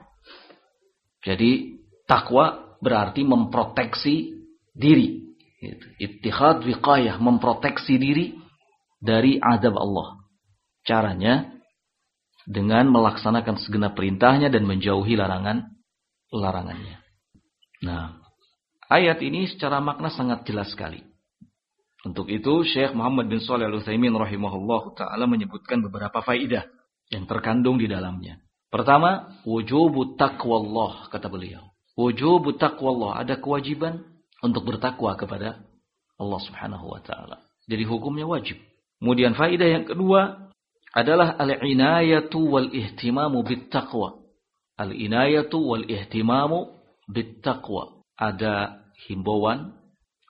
Jadi 1.23 1.79
takwa 2.07 2.75
berarti 2.79 3.27
memproteksi 3.27 4.35
diri. 4.71 5.35
Ittihad 5.99 6.63
wiqayah, 6.63 7.19
memproteksi 7.19 7.99
diri 7.99 8.35
dari 8.99 9.39
azab 9.39 9.75
Allah. 9.75 10.23
Caranya 10.85 11.54
dengan 12.45 12.89
melaksanakan 12.93 13.57
segenap 13.61 13.97
perintahnya 13.97 14.53
dan 14.53 14.69
menjauhi 14.69 15.17
larangan 15.17 15.75
larangannya. 16.29 17.01
Nah, 17.81 18.21
ayat 18.89 19.21
ini 19.25 19.49
secara 19.49 19.81
makna 19.81 20.13
sangat 20.13 20.45
jelas 20.45 20.71
sekali. 20.73 21.01
Untuk 22.05 22.29
itu 22.29 22.61
Syekh 22.69 22.93
Muhammad 22.93 23.33
bin 23.33 23.41
Shalih 23.41 23.65
Al-Utsaimin 23.65 24.13
rahimahullah 24.13 24.93
taala 24.93 25.25
menyebutkan 25.25 25.81
beberapa 25.81 26.21
faidah 26.21 26.69
yang 27.09 27.25
terkandung 27.25 27.81
di 27.81 27.89
dalamnya. 27.89 28.37
Pertama, 28.69 29.41
wujubu 29.41 30.13
taqwallah 30.13 31.09
kata 31.09 31.25
beliau. 31.33 31.65
Wujubu 31.97 32.61
taqwallah, 32.61 33.25
ada 33.25 33.41
kewajiban 33.41 34.05
untuk 34.45 34.69
bertakwa 34.69 35.17
kepada 35.17 35.65
Allah 36.21 36.39
Subhanahu 36.45 36.93
wa 36.93 37.01
taala. 37.01 37.41
Jadi 37.65 37.81
hukumnya 37.89 38.29
wajib. 38.29 38.61
Kemudian 39.01 39.33
faidah 39.33 39.65
yang 39.65 39.85
kedua 39.89 40.44
adalah 40.95 41.35
al-inayatu 41.35 42.39
wal 42.39 42.71
ihtimamu 42.71 43.43
bit 43.43 43.67
taqwa. 43.67 44.23
Al-inayatu 44.79 45.59
wal 45.59 45.83
ihtimamu 45.83 46.71
bit 47.11 47.43
taqwa. 47.43 47.99
Ada 48.15 48.79
himbauan, 49.05 49.75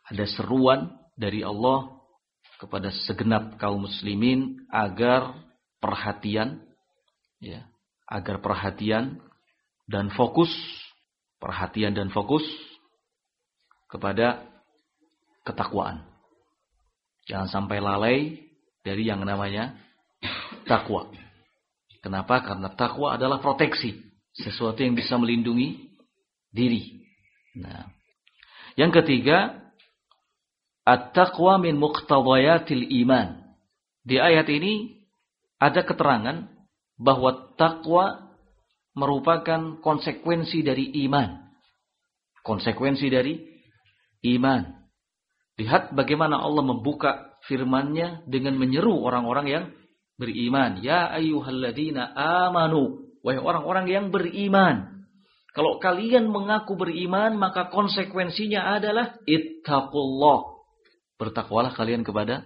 ada 0.10 0.26
seruan 0.26 0.98
dari 1.14 1.46
Allah 1.46 2.02
kepada 2.58 2.90
segenap 3.06 3.62
kaum 3.62 3.86
muslimin 3.86 4.66
agar 4.74 5.38
perhatian 5.78 6.66
ya, 7.38 7.70
agar 8.10 8.42
perhatian 8.42 9.22
dan 9.86 10.10
fokus 10.10 10.50
perhatian 11.38 11.94
dan 11.94 12.10
fokus 12.10 12.42
kepada 13.86 14.42
ketakwaan. 15.46 16.02
Jangan 17.30 17.50
sampai 17.54 17.78
lalai 17.78 18.18
dari 18.82 19.06
yang 19.06 19.22
namanya 19.22 19.78
takwa. 20.66 21.10
Kenapa? 22.02 22.42
Karena 22.42 22.70
takwa 22.74 23.18
adalah 23.18 23.42
proteksi, 23.42 23.98
sesuatu 24.34 24.82
yang 24.82 24.94
bisa 24.94 25.18
melindungi 25.18 25.90
diri. 26.54 27.02
Nah, 27.58 27.90
yang 28.76 28.92
ketiga, 28.92 29.66
at-taqwa 30.86 31.58
min 31.58 31.80
muqtadayatil 31.80 32.86
iman. 33.06 33.42
Di 34.06 34.22
ayat 34.22 34.46
ini 34.54 35.02
ada 35.58 35.82
keterangan 35.82 36.46
bahwa 37.00 37.56
takwa 37.58 38.36
merupakan 38.94 39.82
konsekuensi 39.82 40.62
dari 40.62 40.94
iman. 41.08 41.42
Konsekuensi 42.46 43.10
dari 43.10 43.34
iman. 44.38 44.62
Lihat 45.58 45.96
bagaimana 45.96 46.38
Allah 46.38 46.64
membuka 46.64 47.34
firman-Nya 47.48 48.28
dengan 48.28 48.60
menyeru 48.60 48.94
orang-orang 49.02 49.48
yang 49.48 49.66
beriman. 50.20 50.82
Ya 50.84 51.12
ayyuhalladzina 51.12 52.16
amanu. 52.48 53.06
Wahai 53.26 53.42
orang-orang 53.42 53.86
yang 53.90 54.06
beriman. 54.14 55.08
Kalau 55.56 55.80
kalian 55.80 56.28
mengaku 56.28 56.76
beriman, 56.76 57.40
maka 57.40 57.72
konsekuensinya 57.72 58.76
adalah 58.76 59.16
ittaqullah. 59.24 60.52
Bertakwalah 61.16 61.72
kalian 61.72 62.04
kepada 62.04 62.44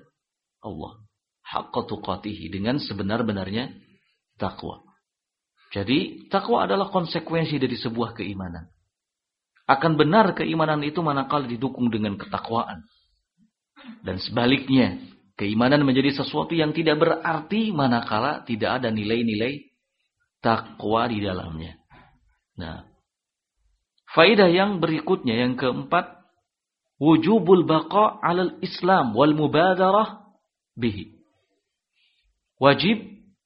Allah. 0.61 1.01
Haqqa 1.41 1.89
tuqatihi. 1.89 2.53
Dengan 2.53 2.77
sebenar-benarnya 2.77 3.73
takwa. 4.37 4.85
Jadi, 5.73 6.29
takwa 6.29 6.69
adalah 6.69 6.93
konsekuensi 6.93 7.57
dari 7.57 7.77
sebuah 7.77 8.13
keimanan. 8.13 8.69
Akan 9.69 9.97
benar 9.97 10.33
keimanan 10.33 10.81
itu 10.81 11.01
manakala 11.01 11.45
didukung 11.45 11.89
dengan 11.93 12.17
ketakwaan. 12.17 12.85
Dan 14.05 14.17
sebaliknya, 14.21 14.97
Keimanan 15.39 15.87
menjadi 15.87 16.19
sesuatu 16.19 16.51
yang 16.51 16.75
tidak 16.75 16.99
berarti 16.99 17.71
manakala 17.71 18.43
tidak 18.43 18.83
ada 18.83 18.91
nilai-nilai 18.91 19.71
takwa 20.43 21.07
di 21.07 21.23
dalamnya. 21.23 21.79
Nah, 22.59 22.83
faidah 24.11 24.51
yang 24.51 24.83
berikutnya 24.83 25.39
yang 25.39 25.55
keempat, 25.55 26.27
wujubul 26.99 27.63
baqa 27.63 28.19
'alal 28.19 28.59
Islam 28.59 29.15
wal 29.15 29.31
mubadarah 29.31 30.27
bihi. 30.75 31.15
Wajib 32.59 32.99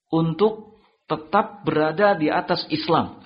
untuk 0.10 0.82
tetap 1.06 1.62
berada 1.62 2.18
di 2.18 2.34
atas 2.34 2.66
Islam 2.74 3.22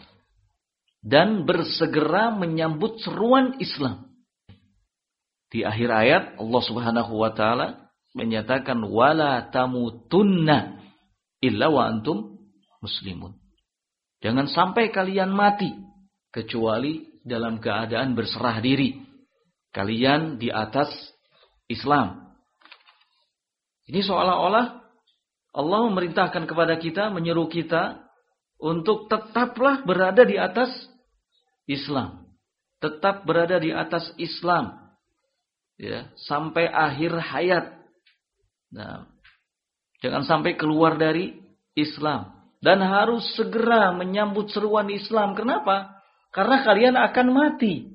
dan 0.99 1.47
bersegera 1.47 2.35
menyambut 2.35 2.99
seruan 2.99 3.55
Islam. 3.63 4.11
Di 5.47 5.63
akhir 5.63 5.87
ayat 5.87 6.23
Allah 6.35 6.61
Subhanahu 6.67 7.23
wa 7.23 7.31
taala 7.31 7.86
menyatakan 8.17 8.81
wala 8.81 9.45
tamutunna 9.53 10.81
illa 11.39 11.69
wa 11.69 11.85
antum 11.85 12.41
muslimun. 12.81 13.37
Jangan 14.25 14.49
sampai 14.49 14.89
kalian 14.89 15.29
mati 15.29 15.69
kecuali 16.33 17.21
dalam 17.21 17.61
keadaan 17.61 18.17
berserah 18.17 18.57
diri. 18.57 18.97
Kalian 19.69 20.41
di 20.41 20.49
atas 20.49 20.89
Islam. 21.69 22.33
Ini 23.85 24.01
seolah-olah 24.01 24.65
Allah 25.57 25.79
memerintahkan 25.89 26.49
kepada 26.49 26.77
kita, 26.81 27.13
menyeru 27.13 27.45
kita 27.45 28.01
untuk 28.57 29.05
tetaplah 29.05 29.85
berada 29.85 30.25
di 30.25 30.37
atas 30.37 30.69
Islam. 31.69 32.25
Tetap 32.81 33.25
berada 33.25 33.61
di 33.61 33.69
atas 33.69 34.09
Islam. 34.17 34.77
Ya, 35.77 36.09
sampai 36.25 36.65
akhir 36.65 37.21
hayat 37.21 37.76
Nah, 38.77 39.09
jangan 40.05 40.21
sampai 40.21 40.53
keluar 40.53 41.01
dari 41.01 41.33
Islam 41.73 42.29
dan 42.61 42.85
harus 42.85 43.25
segera 43.33 43.89
menyambut 43.89 44.53
seruan 44.53 44.93
Islam. 44.93 45.33
Kenapa? 45.33 45.97
Karena 46.29 46.61
kalian 46.61 46.95
akan 46.95 47.27
mati. 47.33 47.89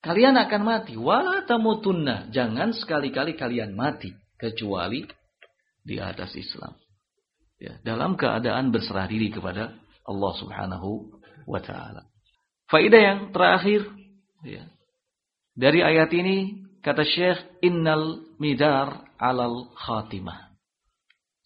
Kalian 0.00 0.40
akan 0.40 0.62
mati. 0.64 0.96
Wala 0.96 1.44
tamutunna. 1.44 2.32
Jangan 2.32 2.72
sekali-kali 2.72 3.36
kalian 3.36 3.76
mati 3.76 4.16
kecuali 4.40 5.04
di 5.84 6.00
atas 6.00 6.32
Islam. 6.32 6.72
Ya, 7.58 7.76
dalam 7.82 8.14
keadaan 8.14 8.70
berserah 8.70 9.10
diri 9.10 9.34
kepada 9.34 9.74
Allah 10.06 10.32
Subhanahu 10.38 11.10
wa 11.44 11.58
taala. 11.58 12.06
Faidah 12.70 13.02
yang 13.02 13.18
terakhir 13.34 13.82
ya, 14.46 14.62
dari 15.58 15.82
ayat 15.82 16.12
ini 16.14 16.67
kata 16.82 17.02
Syekh 17.04 17.38
innal 17.64 18.24
midar 18.38 19.08
alal 19.18 19.70
khatimah. 19.74 20.48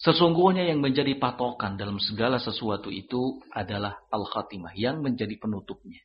Sesungguhnya 0.02 0.66
yang 0.66 0.82
menjadi 0.82 1.14
patokan 1.14 1.78
dalam 1.78 2.02
segala 2.02 2.42
sesuatu 2.42 2.90
itu 2.90 3.38
adalah 3.54 4.02
al-khatimah, 4.10 4.74
yang 4.74 4.98
menjadi 4.98 5.38
penutupnya. 5.38 6.02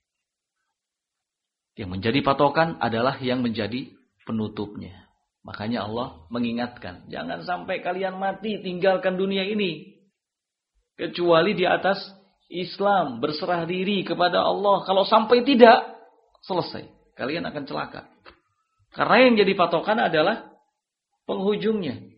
Yang 1.74 1.90
menjadi 1.98 2.20
patokan 2.22 2.78
adalah 2.78 3.18
yang 3.18 3.42
menjadi 3.42 3.90
penutupnya. 4.22 5.10
Makanya 5.42 5.90
Allah 5.90 6.30
mengingatkan, 6.30 7.10
jangan 7.10 7.42
sampai 7.42 7.82
kalian 7.82 8.22
mati 8.22 8.62
tinggalkan 8.62 9.18
dunia 9.18 9.42
ini. 9.50 9.98
Kecuali 10.94 11.58
di 11.58 11.66
atas 11.66 11.98
Islam, 12.54 13.18
berserah 13.18 13.66
diri 13.66 14.06
kepada 14.06 14.46
Allah. 14.46 14.86
Kalau 14.86 15.10
sampai 15.10 15.42
tidak, 15.42 15.98
selesai. 16.46 16.86
Kalian 17.18 17.50
akan 17.50 17.64
celaka. 17.66 18.06
Karena 18.98 19.30
yang 19.30 19.38
jadi 19.38 19.54
patokan 19.54 20.02
adalah 20.02 20.50
penghujungnya. 21.30 22.18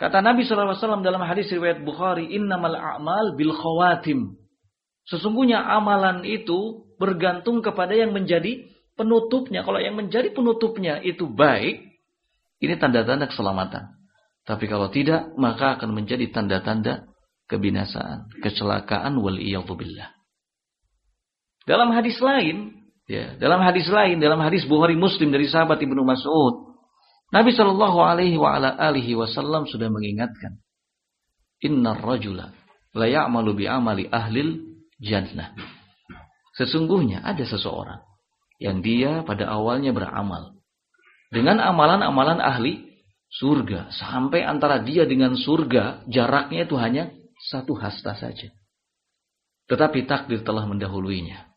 Kata 0.00 0.24
Nabi 0.24 0.48
SAW 0.48 1.04
dalam 1.04 1.20
hadis 1.28 1.52
riwayat 1.52 1.84
Bukhari, 1.84 2.32
Innamal 2.32 2.72
a'mal 2.72 3.36
bil 3.36 3.52
khawatim. 3.52 4.40
Sesungguhnya 5.04 5.60
amalan 5.60 6.24
itu 6.24 6.88
bergantung 6.96 7.60
kepada 7.60 7.92
yang 7.92 8.16
menjadi 8.16 8.64
penutupnya. 8.96 9.60
Kalau 9.60 9.76
yang 9.76 9.98
menjadi 9.98 10.32
penutupnya 10.32 11.04
itu 11.04 11.28
baik, 11.28 11.84
ini 12.64 12.74
tanda-tanda 12.80 13.28
keselamatan. 13.28 13.92
Tapi 14.48 14.64
kalau 14.64 14.88
tidak, 14.88 15.36
maka 15.36 15.76
akan 15.76 15.92
menjadi 15.92 16.32
tanda-tanda 16.32 17.04
kebinasaan, 17.50 18.32
kecelakaan 18.40 19.20
wal 19.20 19.36
billah. 19.76 20.16
Dalam 21.68 21.92
hadis 21.92 22.16
lain, 22.24 22.77
ya, 23.08 23.34
dalam 23.40 23.64
hadis 23.64 23.88
lain, 23.88 24.20
dalam 24.20 24.38
hadis 24.44 24.68
Bukhari 24.68 24.94
Muslim 24.94 25.32
dari 25.32 25.48
sahabat 25.48 25.80
Ibnu 25.80 26.04
Mas'ud, 26.04 26.78
Nabi 27.32 27.52
Shallallahu 27.56 27.98
Alaihi 28.04 29.16
Wasallam 29.16 29.66
sudah 29.66 29.88
mengingatkan, 29.88 30.60
Inna 31.64 31.98
rajula 31.98 32.54
la 32.94 33.06
ya'malu 33.10 33.58
amali 33.66 34.06
ahlil 34.06 34.62
jannah. 35.02 35.52
Sesungguhnya 36.54 37.22
ada 37.22 37.42
seseorang 37.42 38.02
yang 38.58 38.82
dia 38.82 39.22
pada 39.22 39.46
awalnya 39.50 39.94
beramal 39.94 40.58
dengan 41.30 41.62
amalan-amalan 41.62 42.42
ahli 42.42 42.98
surga 43.30 43.92
sampai 43.94 44.42
antara 44.42 44.82
dia 44.82 45.04
dengan 45.04 45.36
surga 45.38 46.08
jaraknya 46.10 46.66
itu 46.66 46.74
hanya 46.74 47.14
satu 47.38 47.76
hasta 47.78 48.16
saja. 48.18 48.50
Tetapi 49.68 50.08
takdir 50.08 50.40
telah 50.42 50.64
mendahuluinya. 50.64 51.47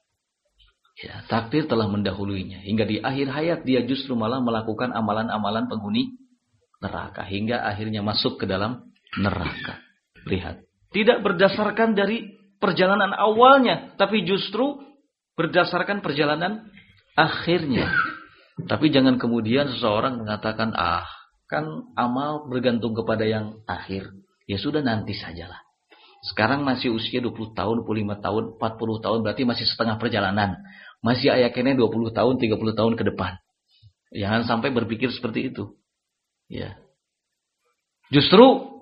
Ya, 1.02 1.26
takdir 1.26 1.66
telah 1.66 1.90
mendahuluinya. 1.90 2.62
Hingga 2.62 2.86
di 2.86 2.98
akhir 3.02 3.28
hayat 3.34 3.60
dia 3.66 3.82
justru 3.82 4.14
malah 4.14 4.38
melakukan 4.38 4.94
amalan-amalan 4.94 5.66
penghuni 5.66 6.14
neraka. 6.78 7.26
Hingga 7.26 7.58
akhirnya 7.66 8.06
masuk 8.06 8.38
ke 8.38 8.46
dalam 8.46 8.94
neraka. 9.18 9.82
Lihat. 10.30 10.62
Tidak 10.94 11.26
berdasarkan 11.26 11.98
dari 11.98 12.38
perjalanan 12.62 13.18
awalnya. 13.18 13.98
Tapi 13.98 14.22
justru 14.30 14.78
berdasarkan 15.34 16.06
perjalanan 16.06 16.70
akhirnya. 17.18 17.90
Tapi 18.62 18.94
jangan 18.94 19.18
kemudian 19.18 19.74
seseorang 19.74 20.22
mengatakan, 20.22 20.70
ah 20.78 21.10
kan 21.50 21.66
amal 21.98 22.46
bergantung 22.46 22.94
kepada 22.94 23.26
yang 23.26 23.58
akhir. 23.66 24.14
Ya 24.46 24.62
sudah 24.62 24.86
nanti 24.86 25.18
sajalah. 25.18 25.71
Sekarang 26.22 26.62
masih 26.62 26.94
usia 26.94 27.18
20 27.18 27.58
tahun, 27.58 27.82
25 27.82 28.22
tahun, 28.22 28.44
40 28.62 29.04
tahun, 29.06 29.20
berarti 29.26 29.42
masih 29.42 29.66
setengah 29.66 29.98
perjalanan. 29.98 30.62
Masih 31.02 31.34
ayaknya 31.34 31.74
20 31.74 32.14
tahun, 32.14 32.34
30 32.38 32.78
tahun 32.78 32.94
ke 32.94 33.04
depan. 33.10 33.42
Jangan 34.14 34.46
sampai 34.46 34.70
berpikir 34.70 35.10
seperti 35.10 35.50
itu. 35.50 35.74
Ya. 36.46 36.78
Justru 38.14 38.78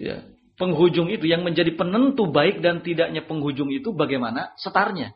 ya, 0.00 0.24
penghujung 0.56 1.12
itu 1.12 1.28
yang 1.28 1.44
menjadi 1.44 1.76
penentu 1.76 2.30
baik 2.30 2.64
dan 2.64 2.80
tidaknya 2.80 3.26
penghujung 3.26 3.68
itu 3.68 3.92
bagaimana 3.92 4.56
startnya. 4.56 5.12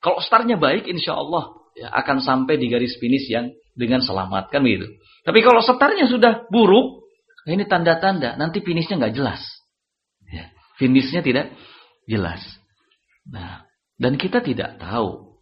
Kalau 0.00 0.18
startnya 0.24 0.56
baik, 0.56 0.88
insya 0.88 1.12
Allah 1.12 1.54
ya, 1.76 1.92
akan 1.92 2.24
sampai 2.24 2.56
di 2.56 2.72
garis 2.72 2.96
finish 2.96 3.28
yang 3.28 3.52
dengan 3.76 4.00
selamat 4.00 4.48
kan 4.48 4.64
begitu. 4.64 4.88
Tapi 5.28 5.44
kalau 5.44 5.60
startnya 5.60 6.08
sudah 6.08 6.48
buruk, 6.48 7.04
ini 7.46 7.66
tanda-tanda 7.66 8.38
nanti 8.38 8.62
finishnya 8.62 8.96
nggak 8.96 9.14
jelas. 9.18 9.42
Ya, 10.72 10.78
finishnya 10.80 11.20
tidak 11.20 11.52
jelas. 12.08 12.40
Nah, 13.28 13.68
dan 14.00 14.18
kita 14.18 14.42
tidak 14.42 14.80
tahu 14.80 15.38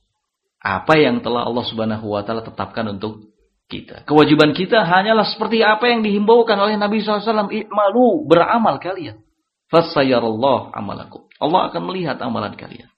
apa 0.60 0.94
yang 1.00 1.24
telah 1.24 1.48
Allah 1.48 1.64
Subhanahu 1.64 2.12
wa 2.12 2.20
taala 2.20 2.44
tetapkan 2.44 2.84
untuk 2.92 3.30
kita. 3.70 4.04
Kewajiban 4.04 4.52
kita 4.52 4.82
hanyalah 4.82 5.24
seperti 5.24 5.62
apa 5.62 5.88
yang 5.88 6.02
dihimbaukan 6.02 6.58
oleh 6.58 6.74
Nabi 6.76 7.00
SAW. 7.00 7.48
I'malu, 7.48 8.26
beramal 8.26 8.82
kalian. 8.82 9.22
Fasayarallah 9.70 10.74
amalakum. 10.74 11.30
Allah 11.38 11.70
akan 11.70 11.82
melihat 11.86 12.18
amalan 12.18 12.58
kalian. 12.58 12.90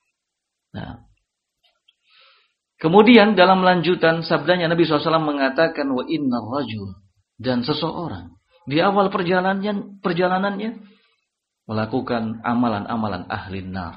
Nah. 0.72 1.04
Kemudian 2.80 3.38
dalam 3.38 3.62
lanjutan 3.62 4.26
sabdanya 4.26 4.66
Nabi 4.66 4.82
SAW 4.82 5.22
mengatakan 5.22 5.86
wa 5.86 6.02
inna 6.02 6.42
rajul 6.42 6.98
dan 7.38 7.62
seseorang 7.62 8.34
di 8.66 8.82
awal 8.82 9.06
perjalanannya 9.06 10.02
perjalanannya 10.02 10.82
melakukan 11.72 12.44
amalan-amalan 12.44 13.24
ahli 13.32 13.64
nar 13.64 13.96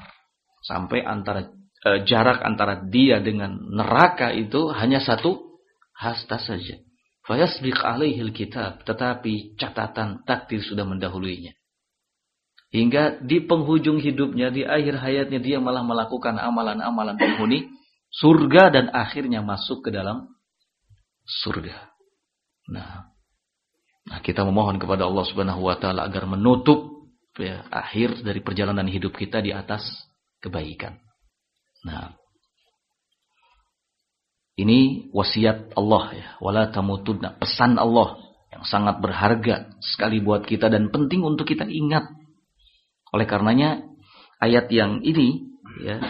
sampai 0.64 1.04
antara 1.04 1.52
e, 1.84 2.08
jarak 2.08 2.40
antara 2.40 2.80
dia 2.88 3.20
dengan 3.20 3.60
neraka 3.70 4.32
itu 4.32 4.72
hanya 4.72 5.04
satu 5.04 5.60
hasta 5.92 6.40
saja. 6.40 6.80
Fayasbiq 7.26 7.82
alaihil 7.82 8.30
kitab. 8.30 8.86
Tetapi 8.86 9.58
catatan 9.58 10.22
takdir 10.22 10.62
sudah 10.62 10.86
mendahuluinya. 10.86 11.52
Hingga 12.70 13.22
di 13.22 13.46
penghujung 13.46 14.02
hidupnya, 14.02 14.50
di 14.50 14.66
akhir 14.66 14.98
hayatnya 14.98 15.38
dia 15.38 15.58
malah 15.62 15.86
melakukan 15.86 16.34
amalan-amalan 16.38 17.14
penghuni 17.14 17.70
surga 18.10 18.74
dan 18.74 18.86
akhirnya 18.90 19.42
masuk 19.42 19.86
ke 19.86 19.90
dalam 19.94 20.28
surga. 21.26 21.94
Nah, 22.70 23.10
nah 24.06 24.18
kita 24.22 24.42
memohon 24.42 24.82
kepada 24.82 25.06
Allah 25.06 25.24
Subhanahu 25.26 25.62
wa 25.62 25.78
taala 25.78 26.06
agar 26.06 26.26
menutup 26.26 26.95
ya, 27.38 27.64
akhir 27.68 28.24
dari 28.24 28.40
perjalanan 28.40 28.86
hidup 28.88 29.16
kita 29.16 29.40
di 29.40 29.52
atas 29.52 29.84
kebaikan. 30.40 30.98
Nah, 31.84 32.16
ini 34.56 35.12
wasiat 35.12 35.76
Allah 35.76 36.04
ya, 36.16 36.28
wala 36.40 36.72
tamutunna, 36.72 37.36
pesan 37.36 37.76
Allah 37.76 38.16
yang 38.52 38.64
sangat 38.64 39.04
berharga 39.04 39.76
sekali 39.84 40.24
buat 40.24 40.48
kita 40.48 40.72
dan 40.72 40.88
penting 40.88 41.20
untuk 41.20 41.44
kita 41.44 41.68
ingat. 41.68 42.08
Oleh 43.12 43.28
karenanya 43.28 43.84
ayat 44.40 44.72
yang 44.72 45.04
ini 45.04 45.44
ya 45.84 46.00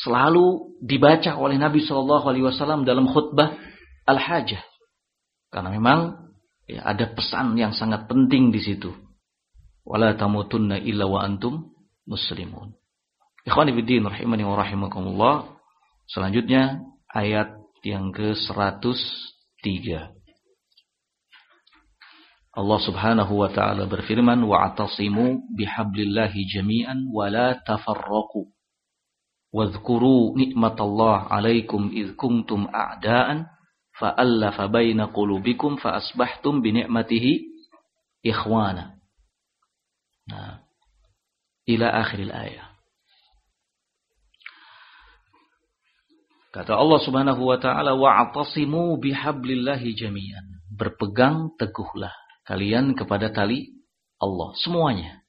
selalu 0.00 0.80
dibaca 0.80 1.36
oleh 1.36 1.60
Nabi 1.60 1.84
Shallallahu 1.84 2.24
Alaihi 2.24 2.48
Wasallam 2.48 2.88
dalam 2.88 3.04
khutbah 3.04 3.52
al-hajah 4.08 4.64
karena 5.50 5.68
memang 5.74 6.30
ya, 6.70 6.86
ada 6.86 7.10
pesan 7.10 7.58
yang 7.58 7.74
sangat 7.74 8.06
penting 8.06 8.54
di 8.54 8.62
situ. 8.62 8.94
Wala 9.84 10.14
tamutunna 10.14 10.78
illa 10.78 11.08
wa 11.08 11.24
antum 11.24 11.72
muslimun. 12.06 12.76
Ikhwani 13.48 13.72
fiddin 13.72 14.04
rahimani 14.04 14.44
wa 14.44 14.60
rahimakumullah. 14.60 15.56
Selanjutnya 16.04 16.84
ayat 17.08 17.56
yang 17.80 18.12
ke-103. 18.12 19.86
Allah 22.50 22.80
Subhanahu 22.82 23.40
wa 23.40 23.48
taala 23.48 23.86
berfirman 23.86 24.42
wa'tasimu 24.42 25.54
bihablillahi 25.54 26.40
jami'an 26.50 27.08
wa 27.08 27.30
la 27.32 27.56
tafarraqu. 27.56 28.52
Wadhkuru 29.50 30.36
nikmatallah 30.36 31.30
'alaikum 31.30 31.90
id 31.94 32.18
kuntum 32.20 32.68
a'daan 32.68 33.48
fa'allafa 33.96 34.68
baina 34.68 35.08
qulubikum 35.10 35.80
fa 35.80 35.98
asbahtum 35.98 36.60
bi 36.60 36.74
ni'matihi 36.74 37.32
ikhwana. 38.28 38.99
Nah, 40.30 40.62
ila 41.66 41.88
akhir 41.90 42.30
ayat. 42.30 42.70
Kata 46.50 46.74
Allah 46.74 46.98
Subhanahu 46.98 47.46
wa 47.46 47.58
taala 47.62 47.94
wa'tasimu 47.94 48.98
bihablillahi 48.98 49.94
jami'an. 49.94 50.46
Berpegang 50.74 51.54
teguhlah 51.54 52.10
kalian 52.42 52.98
kepada 52.98 53.30
tali 53.30 53.70
Allah 54.18 54.50
semuanya. 54.58 55.22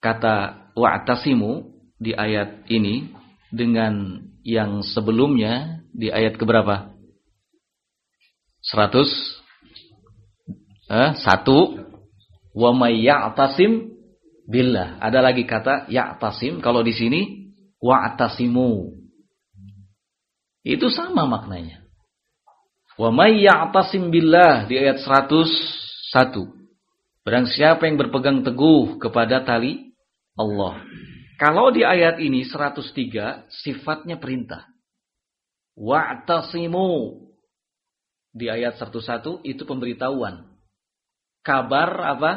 Kata 0.00 0.68
wa'tasimu 0.72 1.68
di 2.00 2.16
ayat 2.16 2.64
ini 2.72 3.12
dengan 3.52 4.24
yang 4.40 4.80
sebelumnya 4.80 5.84
di 5.92 6.08
ayat 6.08 6.40
keberapa? 6.40 6.96
100 8.64 9.04
eh, 10.88 11.10
satu 11.20 11.87
wa 12.58 12.74
may 12.74 13.06
ya'tasim 13.06 13.94
billah. 14.50 14.98
Ada 14.98 15.22
lagi 15.22 15.46
kata 15.46 15.86
ya'tasim 15.86 16.58
kalau 16.58 16.82
di 16.82 16.90
sini 16.90 17.20
wa'tasimu 17.78 18.98
itu 20.66 20.90
sama 20.90 21.30
maknanya. 21.30 21.86
Wa 22.98 23.14
may 23.14 23.46
ya'tasim 23.46 24.10
billah 24.10 24.66
di 24.66 24.74
ayat 24.74 24.98
101. 25.06 26.34
Barang 27.22 27.46
siapa 27.46 27.86
yang 27.86 27.94
berpegang 28.00 28.42
teguh 28.42 28.98
kepada 28.98 29.46
tali 29.46 29.94
Allah. 30.34 30.82
Kalau 31.38 31.70
di 31.70 31.86
ayat 31.86 32.18
ini 32.18 32.42
103 32.42 33.46
sifatnya 33.62 34.18
perintah. 34.18 34.66
Wa'tasimu 35.78 37.22
di 38.34 38.50
ayat 38.50 38.82
101 38.82 39.46
itu 39.46 39.62
pemberitahuan. 39.62 40.47
Kabar 41.48 41.96
apa? 42.04 42.32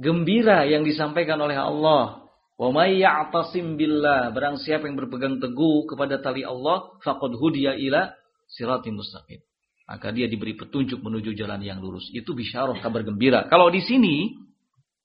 Gembira 0.00 0.64
yang 0.64 0.80
disampaikan 0.80 1.36
oleh 1.44 1.60
Allah 1.60 2.20
Wa 2.60 2.68
may 2.68 3.00
ya'tasim 3.00 3.80
billah, 3.80 4.36
barang 4.36 4.60
siapa 4.60 4.84
yang 4.84 5.00
berpegang 5.00 5.40
teguh 5.40 5.88
kepada 5.88 6.20
tali 6.20 6.44
Allah, 6.44 6.92
faqad 7.00 7.32
hudiya 7.32 7.72
ila 7.72 8.12
siratim 8.52 9.00
mustaqim. 9.00 9.40
Maka 9.88 10.12
dia 10.12 10.28
diberi 10.28 10.52
petunjuk 10.52 11.00
menuju 11.00 11.32
jalan 11.32 11.64
yang 11.64 11.80
lurus. 11.80 12.12
Itu 12.12 12.36
bisyarah 12.36 12.76
kabar 12.84 13.00
gembira. 13.00 13.48
Kalau 13.48 13.72
di 13.72 13.80
sini 13.80 14.36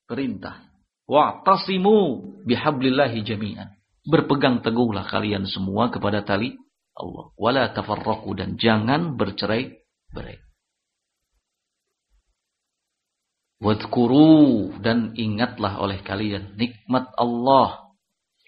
perintah. 0.04 0.68
Wa 1.08 1.48
tasimu 1.48 1.98
bihablillahi 2.44 3.24
jami'an. 3.24 3.72
Berpegang 4.04 4.60
teguhlah 4.60 5.08
kalian 5.08 5.48
semua 5.48 5.88
kepada 5.90 6.28
tali 6.28 6.60
Allah. 6.92 7.32
Wala 7.40 7.72
tafarraqu 7.72 8.36
dan 8.36 8.60
jangan 8.60 9.16
bercerai-berai. 9.16 10.45
Wadkuru 13.64 14.76
dan 14.84 15.16
ingatlah 15.16 15.80
oleh 15.80 16.04
kalian 16.04 16.60
nikmat 16.60 17.08
Allah 17.16 17.96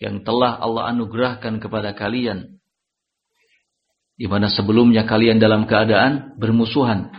yang 0.03 0.21
telah 0.21 0.59
Allah 0.59 0.91
anugerahkan 0.91 1.63
kepada 1.63 1.95
kalian. 1.95 2.59
Di 4.17 4.25
mana 4.25 4.49
sebelumnya 4.51 5.05
kalian 5.07 5.37
dalam 5.39 5.69
keadaan 5.69 6.35
bermusuhan. 6.37 7.13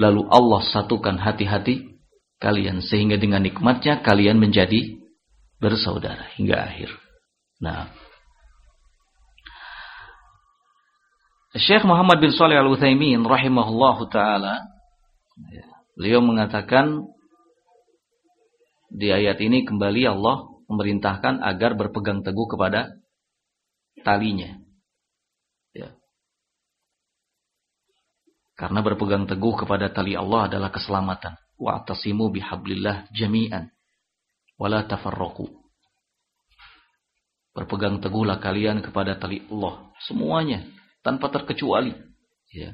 lalu 0.00 0.24
Allah 0.32 0.64
satukan 0.64 1.20
hati-hati 1.20 2.00
kalian 2.42 2.82
sehingga 2.82 3.20
dengan 3.20 3.44
nikmatnya 3.44 4.02
kalian 4.02 4.40
menjadi 4.40 4.98
bersaudara 5.62 6.26
hingga 6.34 6.58
akhir. 6.58 6.90
Nah, 7.62 7.86
Syekh 11.54 11.84
Muhammad 11.86 12.18
bin 12.18 12.32
Shalih 12.34 12.58
Al 12.58 12.66
Utsaimin 12.66 13.22
rahimahullahu 13.22 14.08
taala 14.10 14.64
beliau 15.96 16.20
mengatakan 16.24 17.06
di 18.92 19.08
ayat 19.08 19.40
ini 19.40 19.64
kembali 19.64 20.04
Allah 20.04 20.52
memerintahkan 20.68 21.40
agar 21.40 21.76
berpegang 21.76 22.20
teguh 22.20 22.48
kepada 22.48 22.92
talinya. 24.04 24.56
Ya. 25.72 25.96
Karena 28.56 28.84
berpegang 28.84 29.24
teguh 29.24 29.56
kepada 29.56 29.88
tali 29.92 30.12
Allah 30.16 30.48
adalah 30.48 30.68
keselamatan. 30.68 31.36
Wa'tasimu 31.56 32.32
bihablillah 32.32 33.08
jami'an. 33.12 33.72
Wala 34.60 34.84
tafarraqu. 34.84 35.48
Berpegang 37.52 38.00
teguhlah 38.00 38.40
kalian 38.40 38.80
kepada 38.80 39.16
tali 39.20 39.44
Allah. 39.52 39.92
Semuanya. 40.04 40.64
Tanpa 41.04 41.28
terkecuali. 41.28 41.92
Ya. 42.52 42.72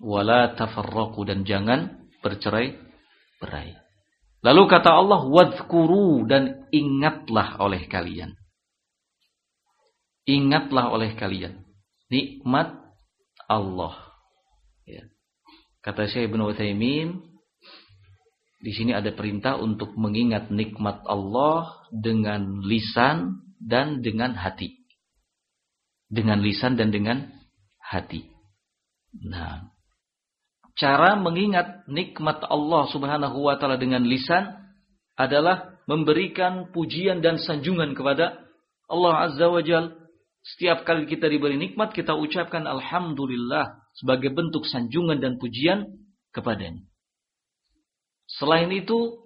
Wala 0.00 0.52
tafarraqu. 0.56 1.24
Dan 1.24 1.44
jangan 1.46 2.08
bercerai 2.20 2.76
berai. 3.40 3.76
Lalu 4.44 4.62
kata 4.70 4.94
Allah, 4.94 5.26
wadhkuru 5.26 6.28
dan 6.28 6.68
ingatlah 6.70 7.58
oleh 7.58 7.88
kalian. 7.90 8.36
Ingatlah 10.26 10.90
oleh 10.90 11.14
kalian. 11.18 11.66
Nikmat 12.10 12.74
Allah. 13.50 13.94
Ya. 14.86 15.06
Kata 15.82 16.06
Syekh 16.06 16.30
Ibn 16.30 16.46
Uthaymin, 16.46 17.22
di 18.62 18.72
sini 18.74 18.90
ada 18.90 19.14
perintah 19.14 19.54
untuk 19.60 19.94
mengingat 19.94 20.50
nikmat 20.50 21.06
Allah 21.06 21.86
dengan 21.94 22.62
lisan 22.66 23.46
dan 23.62 24.02
dengan 24.02 24.34
hati. 24.34 24.74
Dengan 26.10 26.42
lisan 26.42 26.74
dan 26.74 26.90
dengan 26.90 27.30
hati. 27.78 28.26
Nah, 29.26 29.75
cara 30.76 31.16
mengingat 31.16 31.88
nikmat 31.88 32.44
Allah 32.46 32.86
Subhanahu 32.92 33.48
wa 33.48 33.56
taala 33.56 33.80
dengan 33.80 34.04
lisan 34.04 34.52
adalah 35.16 35.80
memberikan 35.88 36.70
pujian 36.70 37.24
dan 37.24 37.40
sanjungan 37.40 37.96
kepada 37.96 38.44
Allah 38.86 39.26
Azza 39.26 39.48
wa 39.48 39.64
Jalla 39.64 40.06
setiap 40.46 40.86
kali 40.86 41.10
kita 41.10 41.26
diberi 41.26 41.58
nikmat, 41.58 41.90
kita 41.90 42.14
ucapkan 42.14 42.62
Alhamdulillah 42.70 43.82
sebagai 43.98 44.30
bentuk 44.30 44.62
sanjungan 44.62 45.18
dan 45.18 45.42
pujian 45.42 45.90
kepadanya. 46.30 46.86
Selain 48.30 48.70
itu 48.70 49.18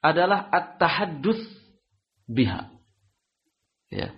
adalah 0.00 0.48
at-tahaddus 0.48 1.44
biha. 2.24 2.72
Ya. 3.92 4.16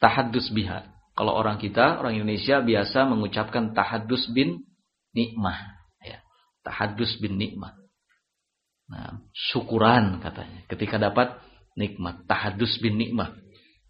Tahaddus 0.00 0.48
biha. 0.48 0.88
Kalau 1.12 1.36
orang 1.36 1.60
kita, 1.60 2.00
orang 2.00 2.16
Indonesia 2.16 2.64
biasa 2.64 3.04
mengucapkan 3.04 3.76
tahaddus 3.76 4.32
bin 4.32 4.64
nikmah. 5.16 5.78
Ya. 6.02 6.20
Tahaddus 6.64 7.20
bin 7.20 7.38
nikmah. 7.40 7.76
Nah, 8.88 9.24
syukuran 9.32 10.20
katanya. 10.20 10.64
Ketika 10.68 11.00
dapat 11.00 11.38
nikmat. 11.78 12.28
Tahaddus 12.28 12.76
bin 12.82 13.00
nikmah. 13.00 13.32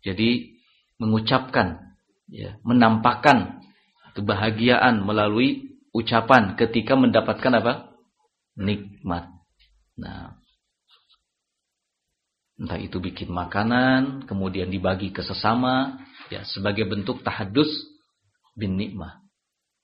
Jadi 0.03 0.59
mengucapkan, 0.99 1.95
ya, 2.31 2.59
menampakkan 2.63 3.63
kebahagiaan 4.15 5.03
melalui 5.03 5.79
ucapan 5.95 6.59
ketika 6.59 6.99
mendapatkan 6.99 7.53
apa? 7.59 7.73
Nikmat. 8.59 9.31
Nah, 9.97 10.37
entah 12.59 12.79
itu 12.79 12.99
bikin 12.99 13.31
makanan, 13.33 14.27
kemudian 14.29 14.69
dibagi 14.69 15.11
ke 15.15 15.25
sesama, 15.25 16.03
ya 16.29 16.45
sebagai 16.47 16.87
bentuk 16.87 17.25
tahadus 17.25 17.71
bin 18.55 18.77
nikmah. 18.77 19.22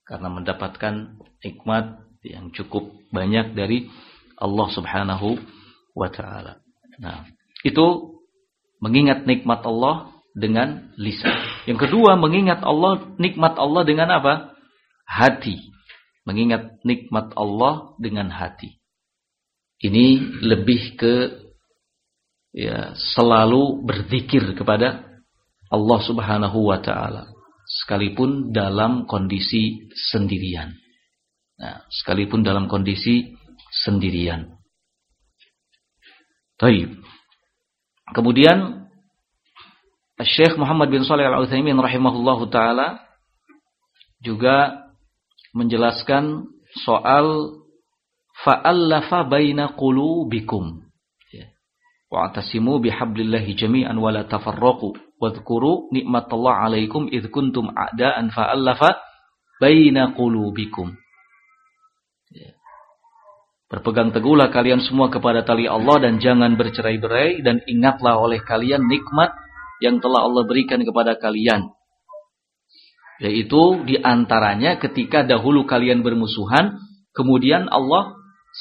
Karena 0.08 0.32
mendapatkan 0.32 1.20
nikmat 1.44 2.00
yang 2.24 2.48
cukup 2.56 2.88
banyak 3.12 3.52
dari 3.52 3.92
Allah 4.40 4.68
Subhanahu 4.72 5.36
wa 5.92 6.08
taala. 6.08 6.64
Nah, 6.96 7.28
itu 7.60 8.16
mengingat 8.80 9.28
nikmat 9.28 9.60
Allah 9.68 10.16
dengan 10.32 10.94
lisan. 10.96 11.34
Yang 11.68 11.88
kedua, 11.88 12.16
mengingat 12.16 12.64
Allah, 12.64 13.12
nikmat 13.20 13.60
Allah 13.60 13.82
dengan 13.84 14.08
apa? 14.08 14.56
Hati. 15.04 15.60
Mengingat 16.24 16.80
nikmat 16.88 17.36
Allah 17.36 17.92
dengan 18.00 18.32
hati. 18.32 18.80
Ini 19.78 20.40
lebih 20.40 20.96
ke 20.96 21.14
ya 22.56 22.96
selalu 22.96 23.84
berzikir 23.84 24.56
kepada 24.56 25.04
Allah 25.68 25.98
Subhanahu 26.00 26.58
wa 26.64 26.80
taala 26.80 27.37
sekalipun 27.68 28.50
dalam 28.56 29.04
kondisi 29.04 29.92
sendirian. 29.92 30.72
Nah, 31.60 31.84
sekalipun 31.92 32.40
dalam 32.40 32.64
kondisi 32.64 33.36
sendirian. 33.84 34.56
Baik. 36.56 36.96
Kemudian 38.16 38.88
Syekh 40.18 40.58
Muhammad 40.58 40.90
bin 40.90 41.04
Shalih 41.06 41.28
Al-Utsaimin 41.28 41.78
rahimahullahu 41.78 42.50
taala 42.50 43.04
juga 44.18 44.88
menjelaskan 45.54 46.50
soal 46.82 47.58
fa'allafa 48.42 49.28
baina 49.30 49.78
qulubikum 49.78 50.82
ya. 51.30 51.46
wa'tasimu 52.10 52.82
bihablillahi 52.82 53.54
jami'an 53.54 53.94
wa 53.94 54.10
la 54.10 54.26
tafarraqu 54.26 54.98
wadhkuru 55.18 55.90
nikmatallahi 55.90 56.58
'alaikum 56.62 57.10
id 57.10 57.30
kuntum 57.34 57.70
a'da'an 57.74 58.30
fa'allafa 58.30 58.98
baina 59.58 60.14
qulubikum 60.14 60.94
ya. 62.32 62.54
Berpegang 63.68 64.16
teguhlah 64.16 64.48
kalian 64.48 64.80
semua 64.80 65.12
kepada 65.12 65.44
tali 65.44 65.68
Allah 65.68 66.00
dan 66.00 66.22
jangan 66.22 66.56
bercerai-berai 66.56 67.44
dan 67.44 67.60
ingatlah 67.68 68.16
oleh 68.16 68.40
kalian 68.40 68.88
nikmat 68.88 69.36
yang 69.84 70.00
telah 70.00 70.24
Allah 70.24 70.48
berikan 70.48 70.80
kepada 70.82 71.20
kalian. 71.20 71.68
Yaitu 73.18 73.82
di 73.82 73.98
antaranya 73.98 74.78
ketika 74.78 75.26
dahulu 75.26 75.66
kalian 75.66 76.06
bermusuhan, 76.06 76.78
kemudian 77.12 77.66
Allah 77.66 78.14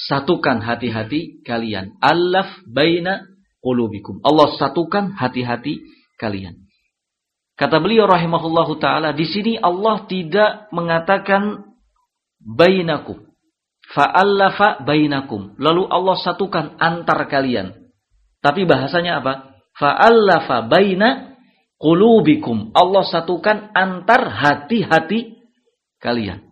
satukan 0.09 0.65
hati-hati 0.65 1.45
kalian. 1.45 1.95
Alaf 2.01 2.49
baina 2.65 3.21
qulubikum. 3.61 4.19
Allah 4.25 4.53
satukan 4.57 5.13
hati-hati 5.13 5.81
kalian. 6.17 6.67
Kata 7.57 7.81
beliau 7.81 8.05
rahimahullahu 8.05 8.77
taala, 8.77 9.13
di 9.17 9.25
sini 9.25 9.57
Allah 9.57 10.05
tidak 10.05 10.69
mengatakan 10.69 11.73
bainakum. 12.37 13.25
Fa'allafa 13.87 14.83
bainakum. 14.83 15.55
Lalu 15.57 15.87
Allah 15.89 16.17
satukan 16.19 16.75
antar 16.77 17.25
kalian. 17.31 17.87
Tapi 18.43 18.67
bahasanya 18.67 19.23
apa? 19.23 19.57
fa'allafa 19.77 20.65
baina 20.65 21.37
qulubikum. 21.77 22.73
Allah 22.73 23.05
satukan 23.05 23.71
antar 23.71 24.27
hati-hati 24.27 25.37
kalian. 26.01 26.43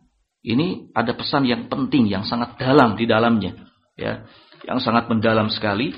Ini 0.46 0.94
ada 0.94 1.18
pesan 1.18 1.50
yang 1.50 1.66
penting, 1.66 2.06
yang 2.06 2.22
sangat 2.22 2.62
dalam 2.62 2.94
di 2.94 3.10
dalamnya, 3.10 3.58
ya, 3.98 4.30
yang 4.62 4.78
sangat 4.78 5.10
mendalam 5.10 5.50
sekali. 5.50 5.90